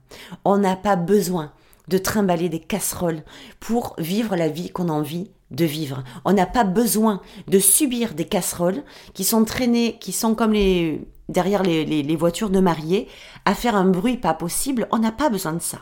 On 0.45 0.59
n'a 0.59 0.77
pas 0.77 0.97
besoin 0.97 1.53
de 1.88 1.99
trimballer 1.99 2.49
des 2.49 2.61
casseroles 2.61 3.23
pour 3.61 3.95
vivre 3.99 4.37
la 4.37 4.49
vie 4.49 4.71
qu'on 4.71 4.88
a 4.88 4.92
envie 4.92 5.31
de 5.51 5.64
vivre. 5.64 6.03
On 6.25 6.33
n'a 6.33 6.47
pas 6.47 6.64
besoin 6.64 7.21
de 7.47 7.59
subir 7.59 8.14
des 8.14 8.25
casseroles 8.25 8.83
qui 9.14 9.25
sont 9.25 9.45
traînées, 9.45 9.99
qui 10.01 10.12
sont 10.12 10.35
comme 10.35 10.53
les 10.53 11.07
derrière 11.29 11.62
les, 11.64 11.85
les 11.85 12.16
voitures 12.16 12.51
de 12.51 12.61
mariés, 12.61 13.09
à 13.45 13.55
faire 13.55 13.75
un 13.75 13.87
bruit 13.87 14.16
pas 14.16 14.35
possible. 14.35 14.87
On 14.92 14.99
n'a 14.99 15.12
pas 15.12 15.29
besoin 15.29 15.55
de 15.55 15.62
ça. 15.62 15.81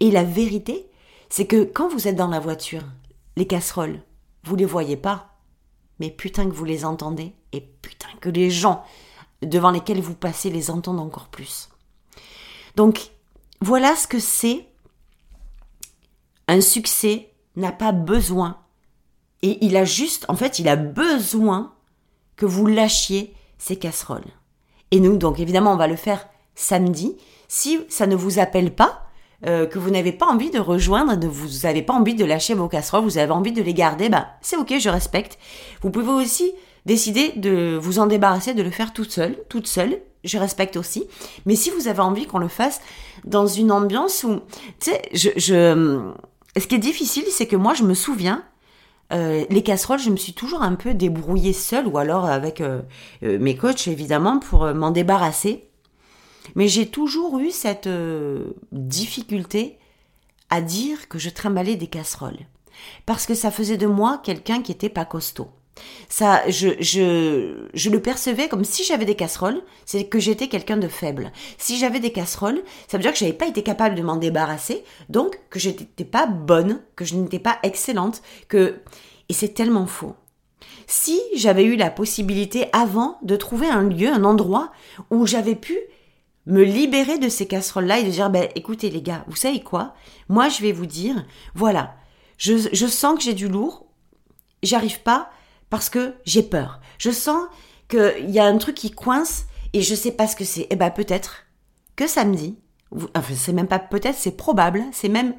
Et 0.00 0.10
la 0.10 0.24
vérité, 0.24 0.90
c'est 1.30 1.46
que 1.46 1.64
quand 1.64 1.88
vous 1.88 2.06
êtes 2.06 2.16
dans 2.16 2.28
la 2.28 2.40
voiture, 2.40 2.82
les 3.36 3.46
casseroles, 3.46 4.02
vous 4.44 4.56
les 4.56 4.66
voyez 4.66 4.96
pas, 4.96 5.38
mais 6.00 6.10
putain 6.10 6.44
que 6.46 6.54
vous 6.54 6.64
les 6.64 6.84
entendez, 6.84 7.32
et 7.52 7.60
putain 7.60 8.08
que 8.20 8.28
les 8.28 8.50
gens 8.50 8.84
devant 9.42 9.70
lesquels 9.70 10.00
vous 10.00 10.14
passez 10.14 10.50
les 10.50 10.70
entendent 10.70 11.00
encore 11.00 11.28
plus. 11.28 11.70
Donc, 12.76 13.10
voilà 13.64 13.96
ce 13.96 14.06
que 14.06 14.18
c'est. 14.18 14.68
Un 16.46 16.60
succès 16.60 17.30
n'a 17.56 17.72
pas 17.72 17.92
besoin, 17.92 18.58
et 19.40 19.64
il 19.64 19.76
a 19.76 19.86
juste, 19.86 20.26
en 20.28 20.36
fait, 20.36 20.58
il 20.58 20.68
a 20.68 20.76
besoin 20.76 21.72
que 22.36 22.44
vous 22.44 22.66
lâchiez 22.66 23.34
ces 23.56 23.76
casseroles. 23.76 24.24
Et 24.90 25.00
nous, 25.00 25.16
donc 25.16 25.40
évidemment, 25.40 25.72
on 25.72 25.78
va 25.78 25.86
le 25.86 25.96
faire 25.96 26.28
samedi. 26.54 27.16
Si 27.48 27.80
ça 27.88 28.06
ne 28.06 28.16
vous 28.16 28.38
appelle 28.38 28.74
pas, 28.74 29.06
euh, 29.46 29.66
que 29.66 29.78
vous 29.78 29.90
n'avez 29.90 30.12
pas 30.12 30.26
envie 30.26 30.50
de 30.50 30.58
rejoindre, 30.58 31.16
de, 31.16 31.26
vous 31.26 31.66
n'avez 31.66 31.82
pas 31.82 31.94
envie 31.94 32.14
de 32.14 32.24
lâcher 32.24 32.52
vos 32.52 32.68
casseroles, 32.68 33.04
vous 33.04 33.18
avez 33.18 33.32
envie 33.32 33.52
de 33.52 33.62
les 33.62 33.74
garder, 33.74 34.10
bah, 34.10 34.28
c'est 34.42 34.56
ok, 34.56 34.78
je 34.78 34.90
respecte. 34.90 35.38
Vous 35.80 35.90
pouvez 35.90 36.12
aussi 36.12 36.52
décider 36.86 37.32
de 37.36 37.78
vous 37.80 37.98
en 37.98 38.06
débarrasser, 38.06 38.54
de 38.54 38.62
le 38.62 38.70
faire 38.70 38.92
toute 38.92 39.10
seule, 39.10 39.36
toute 39.48 39.66
seule. 39.66 40.00
Je 40.22 40.38
respecte 40.38 40.76
aussi. 40.76 41.04
Mais 41.44 41.54
si 41.54 41.70
vous 41.70 41.86
avez 41.88 42.00
envie 42.00 42.26
qu'on 42.26 42.38
le 42.38 42.48
fasse 42.48 42.80
dans 43.24 43.46
une 43.46 43.70
ambiance 43.70 44.24
où, 44.24 44.40
tu 44.80 44.90
sais, 44.90 45.02
je, 45.12 45.30
je, 45.36 46.12
ce 46.56 46.66
qui 46.66 46.74
est 46.74 46.78
difficile, 46.78 47.24
c'est 47.30 47.46
que 47.46 47.56
moi, 47.56 47.74
je 47.74 47.82
me 47.82 47.94
souviens, 47.94 48.42
euh, 49.12 49.44
les 49.50 49.62
casseroles, 49.62 49.98
je 49.98 50.10
me 50.10 50.16
suis 50.16 50.32
toujours 50.32 50.62
un 50.62 50.74
peu 50.74 50.94
débrouillée 50.94 51.52
seule, 51.52 51.86
ou 51.86 51.98
alors 51.98 52.24
avec 52.24 52.60
euh, 52.60 52.80
euh, 53.22 53.38
mes 53.38 53.56
coachs 53.56 53.86
évidemment, 53.86 54.38
pour 54.38 54.72
m'en 54.74 54.90
débarrasser. 54.90 55.68
Mais 56.54 56.68
j'ai 56.68 56.86
toujours 56.86 57.38
eu 57.38 57.50
cette 57.50 57.88
difficulté 58.70 59.78
à 60.50 60.60
dire 60.60 61.08
que 61.08 61.18
je 61.18 61.30
trimballais 61.30 61.76
des 61.76 61.86
casseroles. 61.86 62.38
Parce 63.06 63.24
que 63.24 63.34
ça 63.34 63.50
faisait 63.50 63.78
de 63.78 63.86
moi 63.86 64.20
quelqu'un 64.22 64.60
qui 64.60 64.70
était 64.70 64.90
pas 64.90 65.06
costaud. 65.06 65.48
Ça, 66.08 66.48
je, 66.48 66.68
je, 66.80 67.68
je 67.74 67.90
le 67.90 68.00
percevais 68.00 68.48
comme 68.48 68.64
si 68.64 68.84
j'avais 68.84 69.04
des 69.04 69.16
casseroles, 69.16 69.62
c'est 69.84 70.04
que 70.04 70.18
j'étais 70.20 70.48
quelqu'un 70.48 70.76
de 70.76 70.88
faible. 70.88 71.32
Si 71.58 71.78
j'avais 71.78 72.00
des 72.00 72.12
casseroles, 72.12 72.62
ça 72.88 72.96
veut 72.96 73.02
dire 73.02 73.12
que 73.12 73.18
j'avais 73.18 73.32
pas 73.32 73.48
été 73.48 73.62
capable 73.62 73.96
de 73.96 74.02
m'en 74.02 74.16
débarrasser, 74.16 74.84
donc 75.08 75.40
que 75.50 75.58
je 75.58 75.70
n'étais 75.70 76.04
pas 76.04 76.26
bonne, 76.26 76.80
que 76.96 77.04
je 77.04 77.16
n'étais 77.16 77.38
pas 77.38 77.58
excellente, 77.62 78.22
que, 78.48 78.80
et 79.28 79.32
c'est 79.32 79.54
tellement 79.54 79.86
faux. 79.86 80.14
Si 80.86 81.20
j'avais 81.34 81.64
eu 81.64 81.76
la 81.76 81.90
possibilité 81.90 82.66
avant 82.72 83.18
de 83.22 83.36
trouver 83.36 83.68
un 83.68 83.82
lieu, 83.82 84.08
un 84.08 84.24
endroit 84.24 84.70
où 85.10 85.26
j'avais 85.26 85.54
pu 85.54 85.76
me 86.46 86.62
libérer 86.62 87.18
de 87.18 87.28
ces 87.28 87.46
casseroles-là 87.46 88.00
et 88.00 88.04
de 88.04 88.10
dire, 88.10 88.30
ben, 88.30 88.48
écoutez 88.54 88.90
les 88.90 89.02
gars, 89.02 89.24
vous 89.28 89.36
savez 89.36 89.60
quoi? 89.60 89.94
Moi, 90.28 90.48
je 90.50 90.60
vais 90.60 90.72
vous 90.72 90.86
dire, 90.86 91.24
voilà, 91.54 91.94
je, 92.36 92.68
je 92.72 92.86
sens 92.86 93.16
que 93.16 93.24
j'ai 93.24 93.32
du 93.32 93.48
lourd, 93.48 93.86
j'arrive 94.62 95.00
pas, 95.00 95.30
parce 95.70 95.90
que 95.90 96.14
j'ai 96.24 96.42
peur. 96.42 96.80
Je 96.98 97.10
sens 97.10 97.46
qu'il 97.88 98.30
y 98.30 98.38
a 98.38 98.44
un 98.44 98.58
truc 98.58 98.74
qui 98.74 98.90
coince 98.90 99.46
et 99.72 99.82
je 99.82 99.94
sais 99.94 100.12
pas 100.12 100.26
ce 100.26 100.36
que 100.36 100.44
c'est. 100.44 100.66
Eh 100.70 100.76
ben 100.76 100.90
peut-être 100.90 101.44
que 101.96 102.06
samedi, 102.06 102.56
enfin 103.14 103.34
c'est 103.34 103.52
même 103.52 103.68
pas 103.68 103.78
peut-être, 103.78 104.16
c'est 104.16 104.36
probable, 104.36 104.82
c'est 104.92 105.08
même 105.08 105.34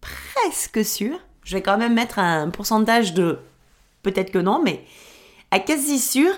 presque 0.00 0.84
sûr. 0.84 1.18
Je 1.42 1.56
vais 1.56 1.62
quand 1.62 1.78
même 1.78 1.94
mettre 1.94 2.18
un 2.18 2.50
pourcentage 2.50 3.14
de 3.14 3.38
peut-être 4.02 4.30
que 4.30 4.38
non, 4.38 4.60
mais 4.62 4.84
à 5.50 5.58
quasi 5.58 5.98
sûr 5.98 6.32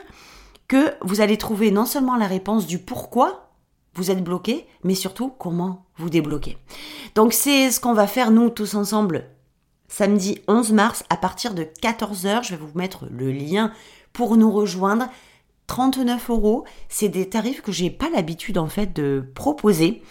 que 0.68 0.94
vous 1.02 1.20
allez 1.20 1.36
trouver 1.36 1.72
non 1.72 1.84
seulement 1.84 2.16
la 2.16 2.26
réponse 2.26 2.66
du 2.66 2.78
pourquoi 2.78 3.50
vous 3.94 4.12
êtes 4.12 4.22
bloqué, 4.22 4.66
mais 4.84 4.94
surtout 4.94 5.30
comment 5.30 5.84
vous 5.96 6.10
débloquer. 6.10 6.58
Donc 7.16 7.32
c'est 7.32 7.72
ce 7.72 7.80
qu'on 7.80 7.92
va 7.92 8.06
faire 8.06 8.30
nous 8.30 8.50
tous 8.50 8.74
ensemble 8.74 9.24
samedi 9.90 10.40
11 10.48 10.72
mars 10.72 11.04
à 11.10 11.18
partir 11.18 11.52
de 11.52 11.64
14h. 11.64 12.44
Je 12.44 12.50
vais 12.50 12.56
vous 12.56 12.70
mettre 12.74 13.06
le 13.10 13.30
lien 13.30 13.72
pour 14.14 14.38
nous 14.38 14.50
rejoindre. 14.50 15.06
39 15.66 16.30
euros, 16.30 16.64
c'est 16.88 17.08
des 17.08 17.28
tarifs 17.28 17.62
que 17.62 17.70
j'ai 17.70 17.90
pas 17.90 18.10
l'habitude 18.10 18.58
en 18.58 18.66
fait 18.66 18.92
de 18.92 19.24
proposer. 19.34 20.02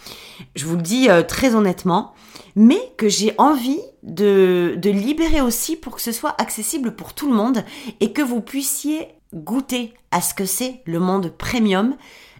Je 0.54 0.64
vous 0.64 0.76
le 0.76 0.82
dis 0.82 1.10
euh, 1.10 1.22
très 1.22 1.54
honnêtement, 1.54 2.14
mais 2.56 2.80
que 2.96 3.10
j'ai 3.10 3.34
envie 3.36 3.80
de, 4.02 4.74
de 4.78 4.88
libérer 4.88 5.42
aussi 5.42 5.76
pour 5.76 5.96
que 5.96 6.00
ce 6.00 6.12
soit 6.12 6.34
accessible 6.40 6.96
pour 6.96 7.12
tout 7.12 7.28
le 7.28 7.36
monde 7.36 7.62
et 8.00 8.14
que 8.14 8.22
vous 8.22 8.40
puissiez 8.40 9.08
goûter 9.34 9.92
à 10.10 10.22
ce 10.22 10.32
que 10.32 10.46
c'est 10.46 10.80
le 10.86 10.98
monde 10.98 11.28
premium 11.28 11.94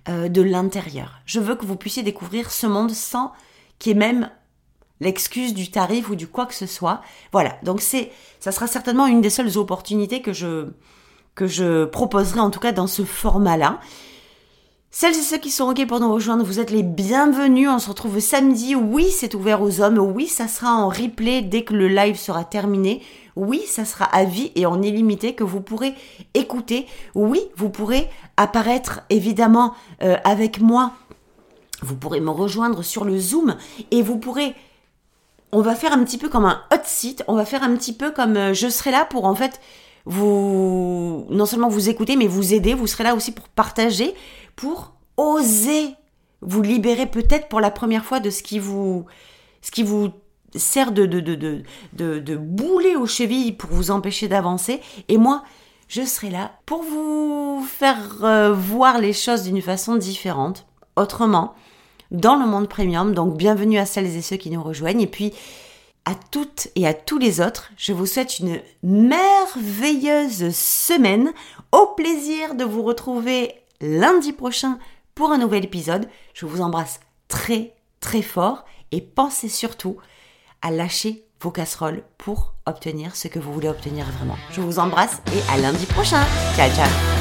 euh, 0.08 0.30
de 0.30 0.40
l'intérieur. 0.40 1.20
Je 1.26 1.40
veux 1.40 1.56
que 1.56 1.66
vous 1.66 1.76
puissiez 1.76 2.02
découvrir 2.02 2.50
ce 2.50 2.66
monde 2.66 2.90
sans 2.90 3.32
qu'il 3.78 3.92
y 3.92 3.96
ait 3.96 3.98
même 3.98 4.30
l'excuse 5.00 5.54
du 5.54 5.70
tarif 5.70 6.10
ou 6.10 6.14
du 6.14 6.28
quoi 6.28 6.46
que 6.46 6.54
ce 6.54 6.66
soit. 6.66 7.00
Voilà, 7.32 7.56
donc 7.62 7.80
c'est, 7.80 8.10
ça 8.38 8.52
sera 8.52 8.66
certainement 8.66 9.06
une 9.06 9.20
des 9.20 9.30
seules 9.30 9.58
opportunités 9.58 10.22
que 10.22 10.32
je, 10.32 11.84
proposerai 11.86 12.40
en 12.40 12.50
tout 12.50 12.60
cas 12.60 12.72
dans 12.72 12.86
ce 12.86 13.02
format-là. 13.02 13.80
Celles 14.92 15.16
et 15.16 15.22
ceux 15.22 15.38
qui 15.38 15.50
sont 15.50 15.70
OK 15.70 15.86
pour 15.86 16.00
nous 16.00 16.12
rejoindre, 16.12 16.44
vous 16.44 16.58
êtes 16.58 16.72
les 16.72 16.82
bienvenus. 16.82 17.68
On 17.70 17.78
se 17.78 17.88
retrouve 17.88 18.18
samedi. 18.18 18.74
Oui, 18.74 19.06
c'est 19.08 19.34
ouvert 19.34 19.62
aux 19.62 19.80
hommes. 19.80 19.98
Oui, 19.98 20.26
ça 20.26 20.48
sera 20.48 20.74
en 20.74 20.88
replay 20.88 21.42
dès 21.42 21.62
que 21.62 21.74
le 21.74 21.86
live 21.86 22.16
sera 22.16 22.42
terminé. 22.42 23.00
Oui, 23.36 23.62
ça 23.68 23.84
sera 23.84 24.06
à 24.06 24.24
vie 24.24 24.50
et 24.56 24.66
en 24.66 24.82
illimité 24.82 25.34
que 25.34 25.44
vous 25.44 25.60
pourrez 25.60 25.94
écouter. 26.34 26.86
Oui, 27.14 27.40
vous 27.56 27.70
pourrez 27.70 28.10
apparaître 28.36 29.02
évidemment 29.10 29.74
euh, 30.02 30.16
avec 30.24 30.60
moi. 30.60 30.92
Vous 31.82 31.94
pourrez 31.94 32.20
me 32.20 32.30
rejoindre 32.30 32.82
sur 32.82 33.04
le 33.04 33.16
Zoom 33.16 33.56
et 33.92 34.02
vous 34.02 34.18
pourrez 34.18 34.56
on 35.52 35.62
va 35.62 35.74
faire 35.74 35.92
un 35.92 36.04
petit 36.04 36.18
peu 36.18 36.28
comme 36.28 36.44
un 36.44 36.62
hot 36.72 36.82
site, 36.84 37.24
on 37.28 37.34
va 37.34 37.44
faire 37.44 37.62
un 37.62 37.74
petit 37.76 37.92
peu 37.92 38.10
comme 38.10 38.36
euh, 38.36 38.54
je 38.54 38.68
serai 38.68 38.90
là 38.90 39.04
pour 39.04 39.24
en 39.24 39.34
fait 39.34 39.60
vous 40.06 41.26
non 41.30 41.46
seulement 41.46 41.68
vous 41.68 41.88
écouter 41.88 42.16
mais 42.16 42.26
vous 42.26 42.54
aider, 42.54 42.74
vous 42.74 42.86
serez 42.86 43.04
là 43.04 43.14
aussi 43.14 43.32
pour 43.32 43.48
partager, 43.48 44.14
pour 44.56 44.94
oser 45.16 45.94
vous 46.42 46.62
libérer 46.62 47.06
peut-être 47.06 47.48
pour 47.48 47.60
la 47.60 47.70
première 47.70 48.04
fois 48.04 48.20
de 48.20 48.30
ce 48.30 48.42
qui 48.42 48.58
vous 48.58 49.04
sert 50.54 50.92
de 50.92 51.04
de, 51.06 51.20
de, 51.20 51.62
de, 51.92 52.36
boulet 52.36 52.96
aux 52.96 53.06
chevilles 53.06 53.52
pour 53.52 53.70
vous 53.70 53.90
empêcher 53.90 54.26
d'avancer. 54.28 54.80
Et 55.08 55.18
moi 55.18 55.42
je 55.88 56.02
serai 56.02 56.30
là 56.30 56.52
pour 56.66 56.82
vous 56.82 57.66
faire 57.68 58.24
euh, 58.24 58.52
voir 58.52 59.00
les 59.00 59.12
choses 59.12 59.42
d'une 59.42 59.60
façon 59.60 59.96
différente, 59.96 60.66
autrement 60.96 61.54
dans 62.10 62.36
le 62.36 62.46
monde 62.46 62.68
premium. 62.68 63.14
Donc 63.14 63.36
bienvenue 63.36 63.78
à 63.78 63.86
celles 63.86 64.16
et 64.16 64.22
ceux 64.22 64.36
qui 64.36 64.50
nous 64.50 64.62
rejoignent. 64.62 65.02
Et 65.02 65.06
puis 65.06 65.32
à 66.04 66.14
toutes 66.14 66.68
et 66.76 66.86
à 66.86 66.94
tous 66.94 67.18
les 67.18 67.40
autres, 67.40 67.70
je 67.76 67.92
vous 67.92 68.06
souhaite 68.06 68.38
une 68.38 68.60
merveilleuse 68.82 70.54
semaine. 70.54 71.32
Au 71.72 71.86
plaisir 71.96 72.54
de 72.54 72.64
vous 72.64 72.82
retrouver 72.82 73.54
lundi 73.80 74.32
prochain 74.32 74.78
pour 75.14 75.32
un 75.32 75.38
nouvel 75.38 75.64
épisode. 75.64 76.08
Je 76.34 76.46
vous 76.46 76.60
embrasse 76.60 77.00
très 77.28 77.74
très 78.00 78.22
fort 78.22 78.64
et 78.92 79.00
pensez 79.00 79.48
surtout 79.48 79.98
à 80.62 80.70
lâcher 80.70 81.24
vos 81.40 81.50
casseroles 81.50 82.02
pour 82.18 82.54
obtenir 82.66 83.16
ce 83.16 83.28
que 83.28 83.38
vous 83.38 83.52
voulez 83.52 83.68
obtenir 83.68 84.06
vraiment. 84.18 84.36
Je 84.50 84.60
vous 84.60 84.78
embrasse 84.78 85.22
et 85.34 85.52
à 85.52 85.58
lundi 85.58 85.86
prochain. 85.86 86.24
Ciao 86.56 86.70
ciao 86.70 87.19